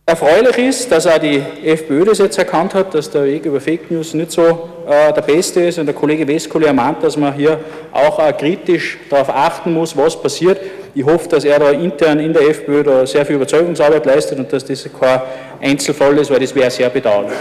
Erfreulich 0.05 0.57
ist, 0.57 0.91
dass 0.91 1.07
auch 1.07 1.17
die 1.17 1.41
FPÖ 1.63 2.03
das 2.03 2.17
jetzt 2.17 2.37
erkannt 2.37 2.73
hat, 2.73 2.93
dass 2.93 3.09
der 3.09 3.23
Weg 3.23 3.45
über 3.45 3.61
Fake 3.61 3.89
News 3.89 4.13
nicht 4.13 4.31
so 4.31 4.67
äh, 4.85 5.13
der 5.13 5.21
beste 5.21 5.61
ist. 5.61 5.79
Und 5.79 5.85
der 5.85 5.95
Kollege 5.95 6.27
Westkohle 6.27 6.67
ermahnt, 6.67 7.01
dass 7.01 7.15
man 7.15 7.33
hier 7.33 7.57
auch 7.93 8.19
äh, 8.19 8.33
kritisch 8.33 8.97
darauf 9.09 9.29
achten 9.29 9.73
muss, 9.73 9.95
was 9.95 10.21
passiert. 10.21 10.59
Ich 10.93 11.05
hoffe, 11.05 11.29
dass 11.29 11.45
er 11.45 11.57
da 11.57 11.69
intern 11.69 12.19
in 12.19 12.33
der 12.33 12.49
FPÖ 12.49 12.83
da 12.83 13.05
sehr 13.07 13.25
viel 13.25 13.37
Überzeugungsarbeit 13.37 14.05
leistet 14.05 14.39
und 14.39 14.51
dass 14.51 14.65
das 14.65 14.85
kein 14.99 15.21
Einzelfall 15.61 16.17
ist, 16.17 16.29
weil 16.29 16.41
das 16.41 16.53
wäre 16.53 16.69
sehr 16.69 16.89
bedauerlich. 16.89 17.37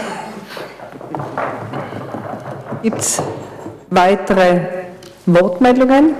Gibt 2.81 2.99
es 3.01 3.21
weitere 3.89 4.61
Wortmeldungen? 5.25 6.15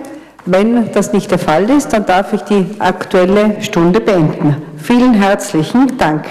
Wenn 0.45 0.91
das 0.91 1.13
nicht 1.13 1.31
der 1.31 1.39
Fall 1.39 1.69
ist, 1.69 1.93
dann 1.93 2.05
darf 2.05 2.33
ich 2.33 2.41
die 2.41 2.65
aktuelle 2.79 3.61
Stunde 3.61 4.01
beenden. 4.01 4.57
Vielen 4.75 5.13
herzlichen 5.13 5.97
Dank. 5.97 6.25